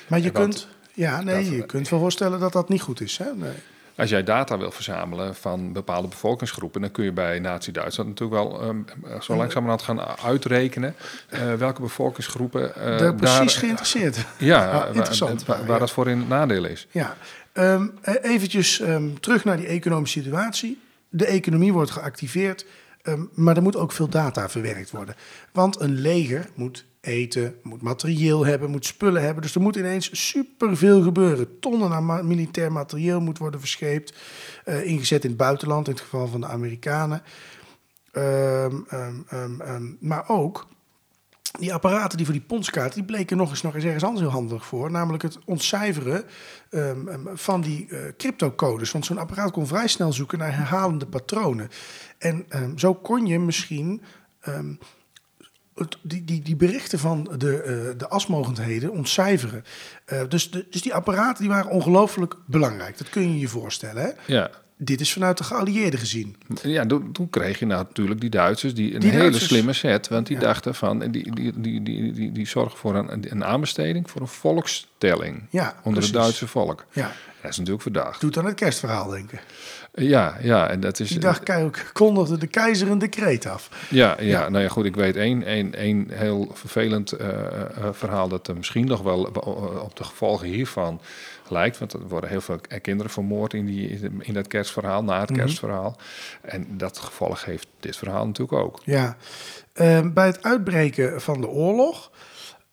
Maar 0.09 0.21
je 0.21 0.31
kunt, 0.31 0.69
ja, 0.93 1.23
nee, 1.23 1.45
dat- 1.45 1.53
je 1.55 1.67
kunt 1.67 1.89
wel 1.89 1.99
voorstellen 2.01 2.41
dat 2.41 2.53
dat 2.53 2.69
niet 2.69 2.81
goed 2.83 3.01
is. 3.01 3.19
Hè? 3.19 3.35
Nee. 3.35 3.53
Als 3.97 4.11
jij 4.11 4.23
data 4.23 4.59
wil 4.59 4.71
verzamelen 4.71 5.35
van 5.35 5.73
bepaalde 5.73 6.09
bevolkingsgroepen, 6.09 6.81
dan 6.81 6.91
kun 6.91 7.05
je 7.05 7.13
bij 7.13 7.39
Nazi-Duitsland 7.39 8.09
natuurlijk 8.09 8.43
wel 8.43 8.61
ehm, 8.63 9.21
zo 9.21 9.37
langzamerhand 9.37 9.83
gaan 9.83 10.01
uitrekenen 10.01 10.95
eh, 11.29 11.55
welke 11.55 11.81
bevolkingsgroepen 11.81 12.75
eh, 12.75 12.99
Daar 12.99 13.15
precies 13.15 13.57
geïnteresseerd. 13.57 14.17
ja, 14.39 14.71
Ah, 14.71 14.95
interessant. 14.95 15.45
waar, 15.45 15.67
waar 15.67 15.79
dat 15.79 15.91
voor 15.91 16.09
in 16.09 16.19
het 16.19 16.29
nadeel 16.29 16.65
is. 16.65 16.87
Ja, 16.91 17.17
eh, 17.53 17.83
eventjes 18.23 18.81
ehm, 18.81 19.09
terug 19.21 19.45
naar 19.45 19.57
die 19.57 19.67
economische 19.67 20.21
situatie. 20.23 20.81
De 21.09 21.27
economie 21.27 21.73
wordt 21.73 21.91
geactiveerd, 21.91 22.67
maar 23.35 23.57
er 23.57 23.63
moet 23.63 23.77
ook 23.77 23.93
veel 23.93 24.09
data 24.09 24.49
verwerkt 24.49 24.91
worden. 24.91 25.15
Want 25.53 25.81
een 25.81 26.01
leger 26.01 26.49
moet 26.55 26.85
eten, 27.05 27.55
moet 27.63 27.83
materieel 27.83 28.47
hebben, 28.47 28.71
moet 28.71 28.87
spullen 28.87 29.23
hebben. 29.23 29.43
Dus 29.43 29.55
er 29.55 29.61
moet 29.61 29.77
ineens 29.77 30.29
superveel 30.29 31.03
gebeuren. 31.03 31.59
Tonnen 31.61 31.93
aan 31.93 32.27
militair 32.27 32.73
materieel 32.73 33.21
moet 33.21 33.39
worden 33.39 33.61
verscheept, 33.61 34.15
eh, 34.65 34.87
ingezet 34.87 35.23
in 35.23 35.29
het 35.29 35.39
buitenland, 35.39 35.87
in 35.87 35.93
het 35.93 36.03
geval 36.03 36.27
van 36.27 36.41
de 36.41 36.47
Amerikanen. 36.47 37.23
Ehm, 38.13 38.77
ehm, 38.89 39.61
ehm, 39.61 39.93
maar 40.01 40.29
ook 40.29 40.67
die 41.59 41.75
apparaten 41.75 42.17
die 42.17 42.27
voor 42.27 42.35
die 42.35 42.45
ponskaart, 42.45 42.95
die 42.95 43.05
bleken 43.05 43.37
nog 43.37 43.51
eens, 43.51 43.63
nog 43.63 43.75
eens 43.75 43.85
ergens 43.85 44.05
anders 44.05 44.23
heel 44.23 44.35
handig 44.35 44.67
voor. 44.67 44.91
Namelijk 44.91 45.23
het 45.23 45.39
ontcijferen 45.45 46.25
van 47.35 47.61
die 47.61 47.89
eh, 47.89 47.99
cryptocodes. 48.17 48.93
Want 48.93 49.05
zo'n 49.07 49.19
apparaat 49.19 49.51
kon 49.51 49.67
vrij 49.67 49.89
snel 49.89 50.13
zoeken 50.13 50.39
naar 50.39 50.57
herhalende 50.57 51.07
patronen. 51.07 51.69
En 52.19 52.47
zo 52.77 52.95
kon 52.95 53.27
je 53.27 53.39
misschien 53.39 54.03
die, 56.03 56.25
die, 56.25 56.43
die 56.43 56.57
berichten 56.57 56.99
van 56.99 57.31
de, 57.39 57.63
eh, 57.63 57.99
de 57.99 58.09
asmogendheden 58.09 58.91
ontcijferen. 58.91 59.65
Eh, 60.05 60.21
dus, 60.29 60.51
de, 60.51 60.67
dus 60.71 60.83
die 60.83 60.95
apparaten 60.95 61.43
die 61.43 61.53
waren 61.53 61.71
ongelooflijk 61.71 62.35
belangrijk. 62.47 62.99
Dat 62.99 63.09
kun 63.09 63.23
je 63.33 63.39
je 63.39 63.49
voorstellen. 63.49 64.03
Hè? 64.03 64.11
Ja, 64.35 64.51
Dit 64.77 65.01
is 65.01 65.13
vanuit 65.13 65.39
de 65.39 65.45
geallieerden 65.45 66.01
gezien. 66.01 66.37
ja 66.63 66.87
toen, 66.87 67.13
toen 67.13 67.31
kreeg 67.31 67.59
je 67.59 67.67
natuurlijk 67.67 68.21
die 68.21 68.31
Duitsers 68.31 68.75
die 68.75 68.95
een 68.95 69.01
Die 69.01 69.11
hele 69.11 69.23
Duitsers- 69.23 69.47
slimme 69.49 69.73
set, 69.73 70.09
want 70.09 70.27
die 70.27 70.37
Ja. 70.37 70.43
dachten 70.43 70.75
van, 70.75 70.99
die, 70.99 71.11
die, 71.11 71.33
die, 71.61 71.83
die, 71.83 72.13
die, 72.13 72.33
die 72.33 72.47
zorgen 72.47 72.79
voor 72.79 72.95
een, 72.95 73.31
een 73.33 73.45
aanbesteding 73.45 74.11
voor 74.11 74.21
een 74.21 74.27
volkstelling 74.29 75.47
Ja, 75.51 75.67
onder 75.77 75.83
precies. 75.93 76.11
het 76.11 76.13
Duitse 76.23 76.47
volk. 76.47 76.85
Ja, 76.93 77.13
Dat 77.45 77.53
is 77.53 77.59
natuurlijk 77.59 77.83
verdacht. 77.85 78.21
doet 78.21 78.39
aan 78.39 78.45
het 78.47 78.55
kerstverhaal 78.55 79.09
denken. 79.09 79.41
Ja, 79.95 80.37
ja, 80.41 80.69
en 80.69 80.81
dat 80.81 81.01
is. 81.01 81.09
Die 81.09 81.19
dag 81.19 81.41
kondigde 81.93 82.39
de 82.39 82.47
keizer 82.47 82.91
een 82.91 82.99
decreet 82.99 83.47
af. 83.47 83.69
Ja, 83.91 84.17
ja, 84.19 84.25
Ja. 84.27 84.49
nou 84.49 84.63
ja, 84.63 84.69
goed. 84.69 84.85
Ik 84.85 84.97
weet 84.97 85.17
één, 85.17 85.43
één, 85.45 85.75
één 85.75 86.07
heel 86.11 86.51
vervelend 86.55 87.13
eh, 87.13 87.29
eh, 87.29 87.67
verhaal 87.93 88.29
dat 88.29 88.49
er 88.49 88.57
misschien 88.57 88.87
nog 88.87 89.03
wel 89.03 89.29
eh, 89.33 89.83
op 89.83 89.97
de 89.97 90.05
gevolgen 90.05 90.47
hiervan 90.47 91.01
lijkt. 91.49 91.79
Want 91.79 91.93
er 91.93 92.09
worden 92.09 92.31
heel 92.31 92.41
veel 92.41 92.61
kinderen 92.83 93.13
vermoord 93.13 93.55
in, 93.55 93.67
die, 93.67 94.01
in 94.19 94.35
dat 94.35 94.47
kerstverhaal, 94.49 95.05
na 95.05 95.21
het 95.21 95.31
Mhm. 95.31 95.39
kerstverhaal. 95.39 95.97
En 96.43 96.67
dat 96.71 96.99
gevolg 96.99 97.45
heeft 97.45 97.67
dit 97.81 97.97
verhaal 97.97 98.27
natuurlijk 98.27 98.59
ook. 98.59 98.81
Ja, 98.85 99.17
Ehm, 99.73 100.13
bij 100.13 100.27
het 100.27 100.43
uitbreken 100.43 101.21
van 101.21 101.41
de 101.41 101.49
oorlog. 101.49 102.11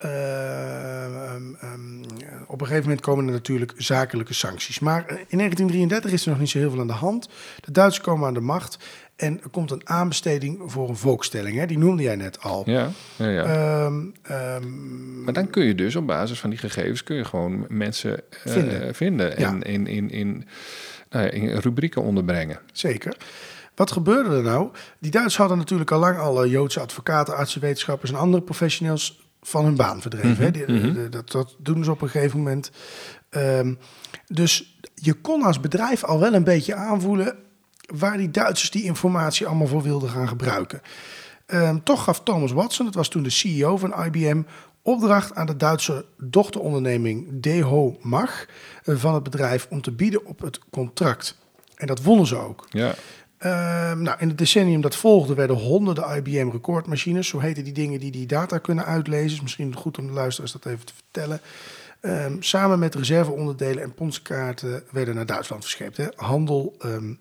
Ehm, 0.02 1.56
ehm, 1.62 2.04
op 2.48 2.62
een 2.62 2.68
gegeven 2.68 2.84
moment 2.84 3.02
komen 3.02 3.26
er 3.26 3.32
natuurlijk 3.32 3.74
zakelijke 3.78 4.34
sancties. 4.34 4.80
Maar 4.80 5.06
eh, 5.06 5.16
in 5.28 5.38
1933 5.38 6.12
is 6.12 6.24
er 6.24 6.30
nog 6.30 6.40
niet 6.40 6.50
zo 6.50 6.58
heel 6.58 6.70
veel 6.70 6.80
aan 6.80 6.88
de 6.88 6.94
hand. 6.94 7.30
De 7.60 7.72
Duitsers 7.72 8.06
komen 8.06 8.28
aan 8.28 8.34
de 8.34 8.40
macht. 8.40 8.78
En 9.16 9.40
er 9.44 9.50
komt 9.50 9.72
een 9.72 9.82
aanbesteding 9.90 10.60
voor 10.66 10.90
een 10.90 10.96
volkstelling. 10.96 11.58
Hè? 11.58 11.66
Die 11.66 11.78
noemde 11.78 12.04
jij 12.04 12.16
net 12.16 12.42
al. 12.42 12.64
Ja, 12.66 12.90
ja, 13.16 13.30
ja. 13.30 13.44
Ehm, 13.44 14.02
ehm, 14.22 15.24
maar 15.24 15.34
dan 15.34 15.50
kun 15.50 15.64
je 15.66 15.76
dus 15.76 15.96
op 15.96 16.08
basis 16.08 16.40
van 16.40 16.50
die 16.50 16.60
gegevens 16.60 17.04
kun 17.04 17.16
je 17.16 17.26
gewoon 17.26 17.66
mensen 17.70 18.18
eh, 18.18 18.52
Vinden. 18.52 18.96
vinden 18.96 19.40
Ja. 19.40 19.48
en 19.48 19.62
in, 19.62 19.88
in, 19.88 20.10
in, 20.10 20.48
nou 21.10 21.26
ja, 21.26 21.32
in 21.32 21.58
rubrieken 21.58 22.02
onderbrengen. 22.02 22.60
Zeker. 22.72 23.18
Wat 23.76 23.92
gebeurde 23.92 24.36
er 24.36 24.44
nou? 24.44 24.70
Die 25.00 25.12
Duitsers 25.12 25.38
hadden 25.38 25.58
natuurlijk 25.58 25.92
al 25.92 26.00
lang 26.00 26.18
alle 26.18 26.50
Joodse 26.50 26.80
advocaten, 26.80 27.36
artsen, 27.36 27.62
wetenschappers 27.62 28.12
en 28.12 28.18
andere 28.18 28.44
professionals 28.44 29.21
van 29.42 29.66
hun 29.66 29.76
baan 29.76 30.02
verdreven. 30.02 30.44
hè? 30.44 30.52
Die- 30.52 30.66
de- 30.94 31.10
dat, 31.10 31.32
dat 31.32 31.56
doen 31.60 31.84
ze 31.84 31.92
op 31.92 32.02
een 32.02 32.10
gegeven 32.10 32.38
moment. 32.38 32.72
Ehm, 33.30 33.74
dus 34.28 34.80
je 34.96 35.14
kon 35.14 35.44
als 35.44 35.60
bedrijf 35.60 36.04
al 36.04 36.20
wel 36.20 36.34
een 36.34 36.44
beetje 36.44 36.76
aanvoelen 36.76 37.36
waar 37.96 38.18
die 38.18 38.32
Duitsers 38.32 38.72
die 38.72 38.84
informatie 38.84 39.48
allemaal 39.48 39.68
voor 39.68 39.82
wilden 39.84 40.10
gaan 40.10 40.28
gebruiken. 40.28 40.82
Ehm, 41.46 41.78
toch 41.84 42.04
gaf 42.04 42.24
Thomas 42.24 42.52
Watson, 42.52 42.86
dat 42.86 42.96
was 42.96 43.08
toen 43.10 43.24
de 43.24 43.30
CEO 43.30 43.78
van 43.78 43.94
IBM, 44.06 44.42
opdracht 44.82 45.36
aan 45.36 45.46
de 45.46 45.58
Duitse 45.58 46.06
dochteronderneming 46.18 47.42
DHO 47.42 47.98
Mag 48.02 48.46
eh, 48.84 48.96
van 48.96 49.14
het 49.14 49.24
bedrijf 49.24 49.68
om 49.70 49.82
te 49.82 49.92
bieden 49.92 50.26
op 50.26 50.40
het 50.42 50.60
contract. 50.70 51.38
En 51.76 51.88
dat 51.88 52.02
wonnen 52.04 52.28
ze 52.28 52.36
ook. 52.36 52.68
Ja, 52.70 52.94
nou, 54.00 54.16
in 54.20 54.28
het 54.28 54.38
decennium 54.38 54.82
dat 54.82 54.96
volgde 54.96 55.34
werden 55.34 55.56
honderden 55.56 56.16
IBM 56.16 56.50
recordmachines, 56.50 57.28
zo 57.28 57.40
heten 57.40 57.64
die 57.64 57.74
dingen 57.74 58.00
die 58.00 58.12
die 58.12 58.26
data 58.26 58.58
kunnen 58.58 58.86
uitlezen. 58.86 59.32
Is 59.32 59.42
misschien 59.42 59.76
goed 59.76 59.98
om 59.98 60.08
de 60.08 60.14
luisteraars 60.14 60.52
dat 60.52 60.66
even 60.66 60.86
te 60.86 60.94
vertellen. 60.94 61.42
Ehm, 62.02 62.36
samen 62.40 62.80
met 62.80 62.96
reserveonderdelen 62.96 63.84
en 63.84 63.94
ponskaarten 63.94 64.84
werden 64.92 65.16
naar 65.16 65.26
Duitsland 65.26 65.62
verscheept. 65.62 65.98
Hè. 65.98 66.08
Handel. 66.16 66.76
ehm, 66.80 67.14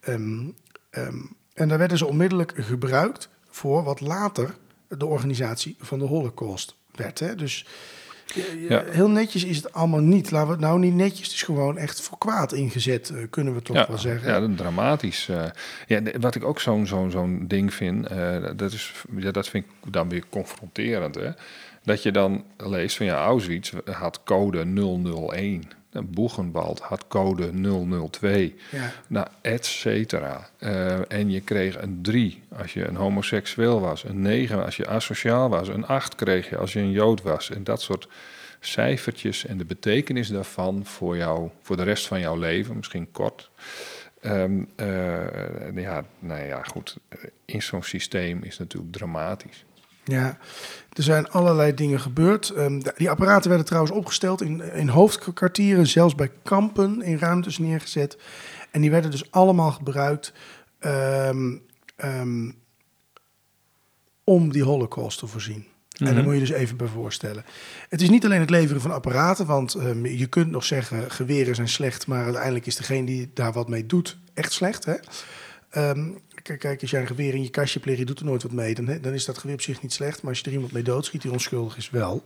ehm, 0.00 0.48
ehm, 0.90 1.16
en 1.54 1.68
daar 1.68 1.78
werden 1.78 1.98
ze 1.98 2.06
onmiddellijk 2.06 2.52
gebruikt 2.56 3.28
voor 3.50 3.82
wat 3.82 4.00
later 4.00 4.54
de 4.88 5.06
organisatie 5.06 5.76
van 5.78 5.98
de 5.98 6.04
Holocaust 6.04 6.74
werd. 6.94 7.18
Hè. 7.18 7.34
Dus 7.34 7.66
Ja. 8.68 8.84
heel 8.86 9.08
netjes 9.08 9.44
is 9.44 9.56
het 9.56 9.72
allemaal 9.72 10.00
niet. 10.00 10.30
Laten 10.30 10.46
we 10.46 10.52
het 10.52 10.62
nou 10.62 10.78
niet 10.78 10.94
netjes, 10.94 11.26
het 11.26 11.34
is 11.36 11.42
gewoon 11.42 11.78
echt 11.78 12.00
voor 12.00 12.18
kwaad 12.18 12.52
ingezet, 12.52 13.10
eh, 13.10 13.16
kunnen 13.30 13.54
we 13.54 13.62
toch 13.62 13.76
ja, 13.76 13.86
wel 13.88 13.98
zeggen. 13.98 14.48
Ja, 14.48 14.56
dramatisch. 14.56 15.28
eh. 15.28 15.44
ja, 15.86 16.00
wat 16.20 16.34
ik 16.34 16.44
ook 16.44 16.60
zo'n 16.60 16.86
zo'n 16.86 17.10
zo'n 17.10 17.44
ding 17.48 17.74
vind, 17.74 18.06
eh, 18.06 18.36
dat, 18.56 18.72
is, 18.72 18.92
ja, 19.16 19.30
dat 19.30 19.48
vind 19.48 19.64
ik 19.64 19.92
dan 19.92 20.08
weer 20.08 20.24
confronterend. 20.30 21.14
Hè? 21.14 21.30
Dat 21.82 22.02
je 22.02 22.10
dan 22.10 22.44
leest 22.56 22.96
van 22.96 23.06
ja, 23.06 23.24
Auschwitz 23.24 23.72
had 23.90 24.20
code 24.24 24.64
001. 25.32 25.62
En 25.94 26.10
Boegenwald 26.10 26.80
had 26.80 27.08
code 27.08 27.50
002. 28.10 28.54
Ja. 28.70 28.92
Nou, 29.06 29.26
et 29.40 29.66
cetera. 29.66 30.48
Eh, 30.58 31.12
en 31.12 31.30
je 31.30 31.40
kreeg 31.40 31.82
een 31.82 31.98
3 32.02 32.42
als 32.56 32.72
je 32.72 32.86
een 32.86 32.96
homoseksueel 32.96 33.80
was. 33.80 34.04
Een 34.04 34.22
9 34.22 34.64
als 34.64 34.76
je 34.76 34.86
asociaal 34.86 35.48
was. 35.48 35.68
Een 35.68 35.86
8 35.86 36.14
kreeg 36.14 36.48
je 36.48 36.56
als 36.56 36.72
je 36.72 36.80
een 36.80 36.90
jood 36.90 37.22
was. 37.22 37.50
En 37.50 37.64
dat 37.64 37.82
soort 37.82 38.08
cijfertjes 38.60 39.46
en 39.46 39.58
de 39.58 39.64
betekenis 39.64 40.28
daarvan 40.28 40.84
voor, 40.84 41.16
jou, 41.16 41.50
voor 41.62 41.76
de 41.76 41.82
rest 41.82 42.06
van 42.06 42.20
jouw 42.20 42.36
leven, 42.36 42.76
misschien 42.76 43.10
kort. 43.12 43.50
Ehm, 44.20 44.62
eh, 44.76 45.76
ja, 45.76 46.04
nou 46.18 46.44
ja, 46.44 46.62
goed. 46.62 46.96
In 47.44 47.62
zo'n 47.62 47.82
systeem 47.82 48.42
is 48.42 48.58
natuurlijk 48.58 48.92
dramatisch. 48.92 49.64
Ja, 50.04 50.38
er 50.92 51.02
zijn 51.02 51.28
allerlei 51.30 51.74
dingen 51.74 52.00
gebeurd. 52.00 52.50
Ehm, 52.50 52.80
die 52.96 53.10
apparaten 53.10 53.48
werden 53.48 53.66
trouwens 53.66 53.94
opgesteld 53.94 54.42
in, 54.42 54.72
in 54.74 54.88
hoofdkwartieren, 54.88 55.86
zelfs 55.86 56.14
bij 56.14 56.30
kampen 56.42 57.02
in 57.02 57.18
ruimtes 57.18 57.58
neergezet. 57.58 58.18
En 58.70 58.80
die 58.80 58.90
werden 58.90 59.10
dus 59.10 59.30
allemaal 59.30 59.70
gebruikt 59.72 60.32
ehm, 60.78 61.56
ehm, 61.96 62.50
om 64.24 64.52
die 64.52 64.64
holocaust 64.64 65.18
te 65.18 65.26
voorzien. 65.26 65.66
En 65.98 66.04
Mhm. 66.04 66.14
daar 66.14 66.24
moet 66.24 66.34
je 66.34 66.40
dus 66.40 66.50
even 66.50 66.76
bij 66.76 66.86
voorstellen. 66.86 67.44
Het 67.88 68.02
is 68.02 68.10
niet 68.10 68.24
alleen 68.24 68.40
het 68.40 68.50
leveren 68.50 68.80
van 68.82 68.90
apparaten, 68.92 69.46
want 69.46 69.76
je 70.02 70.26
kunt 70.26 70.50
nog 70.50 70.64
zeggen 70.64 71.10
geweren 71.10 71.54
zijn 71.54 71.68
slecht, 71.68 72.06
maar 72.06 72.24
uiteindelijk 72.24 72.66
is 72.66 72.76
degene 72.76 73.06
die 73.06 73.30
daar 73.34 73.52
wat 73.52 73.68
mee 73.68 73.86
doet 73.86 74.18
echt 74.34 74.52
slecht. 74.52 74.84
Hè? 74.84 74.94
Kijk, 76.52 76.80
als 76.80 76.90
jij 76.90 77.00
een 77.00 77.06
geweer 77.06 77.34
in 77.34 77.42
je 77.42 77.50
kastje 77.50 77.80
pleegt, 77.80 77.98
je 77.98 78.04
doet 78.04 78.18
er 78.18 78.24
nooit 78.24 78.42
wat 78.42 78.52
mee, 78.52 78.74
dan, 78.74 78.98
dan 79.00 79.12
is 79.12 79.24
dat 79.24 79.38
geweer 79.38 79.54
op 79.54 79.62
zich 79.62 79.82
niet 79.82 79.92
slecht. 79.92 80.22
Maar 80.22 80.30
als 80.30 80.40
je 80.40 80.46
er 80.46 80.52
iemand 80.52 80.72
mee 80.72 80.82
doodschiet 80.82 81.22
die 81.22 81.32
onschuldig 81.32 81.76
is, 81.76 81.90
wel. 81.90 82.24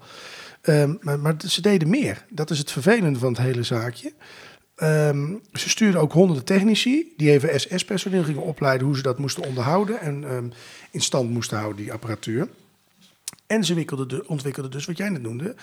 Ehm, 0.61 0.95
maar, 1.01 1.35
ze 1.47 1.61
deden 1.61 1.89
meer. 1.89 2.25
Dat 2.29 2.51
is 2.51 2.59
het 2.59 2.73
vervelende 2.73 3.19
van 3.19 3.33
het 3.33 3.43
hele 3.43 3.63
zaakje. 3.63 4.13
Ehm, 4.75 5.35
ze 5.53 5.69
stuurden 5.69 6.01
ook 6.01 6.13
honderden 6.13 6.45
technici, 6.45 7.13
die 7.17 7.31
even 7.31 7.61
SS-personeel 7.61 8.25
gingen 8.25 8.43
opleiden 8.43 8.87
hoe 8.87 8.97
ze 8.97 9.03
dat 9.03 9.19
moesten 9.19 9.45
onderhouden 9.45 10.01
en 10.01 10.25
ehm, 10.25 10.49
in 10.91 11.01
stand 11.01 11.31
moesten 11.31 11.59
houden, 11.59 11.83
die 11.83 11.93
apparatuur. 11.93 12.49
En 13.47 13.65
ze 13.65 13.85
de, 13.85 14.25
ontwikkelden 14.27 14.71
dus, 14.71 14.85
wat 14.85 14.97
jij 14.97 15.09
net 15.09 15.23
noemde, 15.23 15.55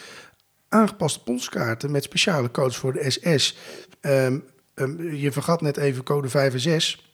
aangepaste 0.69 1.23
ponskaarten 1.23 1.91
met 1.91 2.03
speciale 2.03 2.51
codes 2.51 2.77
voor 2.77 2.93
de 2.93 3.11
SS. 3.11 3.57
Je 5.11 5.29
vergat 5.31 5.61
net 5.61 5.77
even 5.77 6.03
code 6.03 6.29
5 6.29 6.53
en 6.53 6.59
6, 6.59 7.05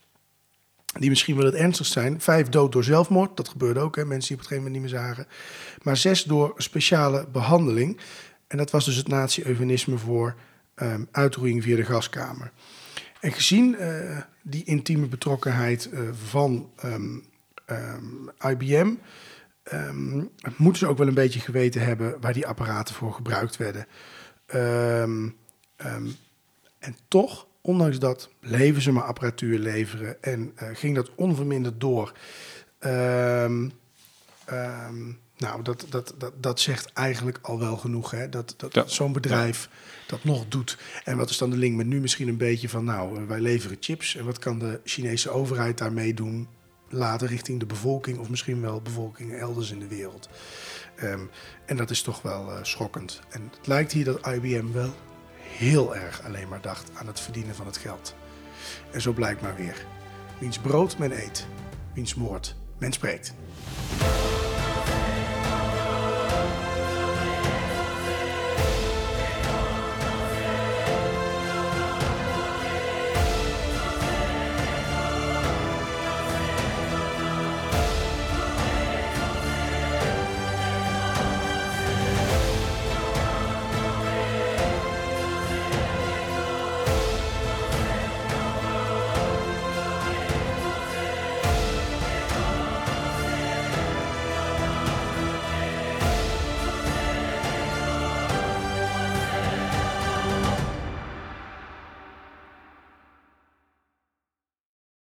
die 0.98 1.08
misschien 1.08 1.36
wel 1.36 1.44
het 1.44 1.54
ernstigst 1.54 1.92
zijn. 1.92 2.20
Vijf 2.20 2.48
dood 2.48 2.72
door 2.72 2.84
zelfmoord, 2.84 3.36
dat 3.36 3.48
gebeurde 3.48 3.80
ook, 3.80 3.96
hè, 3.96 4.04
mensen 4.04 4.28
die 4.28 4.36
op 4.36 4.42
het 4.42 4.48
gegeven 4.48 4.72
moment 4.72 4.92
niet 4.92 4.92
meer 4.92 5.02
zagen. 5.02 5.26
Maar 5.82 5.96
zes 5.96 6.22
door 6.22 6.54
speciale 6.56 7.26
behandeling. 7.32 8.00
En 8.46 8.56
dat 8.56 8.70
was 8.70 8.84
dus 8.84 8.96
het 8.96 9.08
nazi-eufemisme 9.08 9.98
voor 9.98 10.34
ehm, 10.74 11.04
uitroeiing 11.10 11.62
via 11.62 11.76
de 11.76 11.84
gaskamer. 11.84 12.52
En 13.20 13.32
gezien 13.32 13.76
eh, 13.76 14.18
die 14.42 14.64
intieme 14.64 15.06
betrokkenheid 15.06 15.90
eh, 15.90 16.00
van 16.26 16.70
ehm, 16.76 17.18
ehm, 17.66 18.50
IBM, 18.50 18.94
ehm, 19.62 20.24
moeten 20.56 20.78
ze 20.78 20.86
ook 20.86 20.98
wel 20.98 21.06
een 21.06 21.14
beetje 21.14 21.40
geweten 21.40 21.80
hebben 21.80 22.20
waar 22.20 22.32
die 22.32 22.46
apparaten 22.46 22.94
voor 22.94 23.12
gebruikt 23.12 23.56
werden. 23.56 23.86
En 26.78 26.96
toch, 27.08 27.46
ondanks 27.62 27.98
dat, 27.98 28.28
bleven 28.40 28.82
ze 28.82 28.92
maar 28.92 29.02
apparatuur 29.02 29.58
leveren 29.58 30.22
en 30.22 30.52
eh, 30.54 30.68
ging 30.72 30.94
dat 30.94 31.10
onverminderd 31.14 31.80
door. 31.80 32.12
Ehm, 32.78 33.68
ehm, 34.44 35.02
nou, 35.36 35.62
dat, 35.62 35.86
dat, 35.88 36.14
dat, 36.18 36.32
dat 36.40 36.60
zegt 36.60 36.92
eigenlijk 36.92 37.38
al 37.42 37.58
wel 37.58 37.76
genoeg, 37.76 38.10
hè? 38.10 38.28
Dat, 38.28 38.54
dat 38.56 38.74
Ja. 38.74 38.86
zo'n 38.86 39.12
bedrijf 39.12 39.68
dat 40.06 40.24
nog 40.24 40.44
doet. 40.48 40.78
En 41.04 41.16
wat 41.16 41.30
is 41.30 41.38
dan 41.38 41.50
de 41.50 41.56
link 41.56 41.76
met 41.76 41.86
nu 41.86 42.00
misschien 42.00 42.28
een 42.28 42.36
beetje 42.36 42.68
van, 42.68 42.84
nou, 42.84 43.16
eh, 43.16 43.26
wij 43.26 43.40
leveren 43.40 43.76
chips. 43.80 44.16
En 44.16 44.24
wat 44.24 44.38
kan 44.38 44.58
de 44.58 44.80
Chinese 44.84 45.30
overheid 45.30 45.78
daarmee 45.78 46.14
doen? 46.14 46.48
Later 46.88 47.28
richting 47.28 47.60
de 47.60 47.66
bevolking 47.66 48.18
of 48.18 48.28
misschien 48.28 48.60
wel 48.60 48.80
bevolkingen 48.80 49.38
elders 49.38 49.70
in 49.70 49.78
de 49.78 49.86
wereld. 49.86 50.28
Ehm, 50.96 51.20
en 51.66 51.76
dat 51.76 51.90
is 51.90 52.02
toch 52.02 52.22
wel 52.22 52.50
eh, 52.50 52.58
schokkend. 52.62 53.20
En 53.30 53.50
het 53.56 53.66
lijkt 53.66 53.92
hier 53.92 54.04
dat 54.04 54.26
IBM 54.26 54.72
wel 54.72 54.94
heel 55.58 55.96
erg 55.96 56.24
alleen 56.24 56.48
maar 56.48 56.60
dacht 56.60 56.90
aan 56.94 57.06
het 57.06 57.20
verdienen 57.20 57.54
van 57.54 57.66
het 57.66 57.76
geld. 57.76 58.14
En 58.90 59.00
zo 59.00 59.12
blijkt 59.12 59.40
maar 59.40 59.56
weer. 59.56 59.86
Wiens 60.38 60.58
brood 60.58 60.98
men 60.98 61.12
eet, 61.12 61.46
wiens 61.94 62.14
moord 62.14 62.56
men 62.78 62.92
spreekt. 62.92 63.34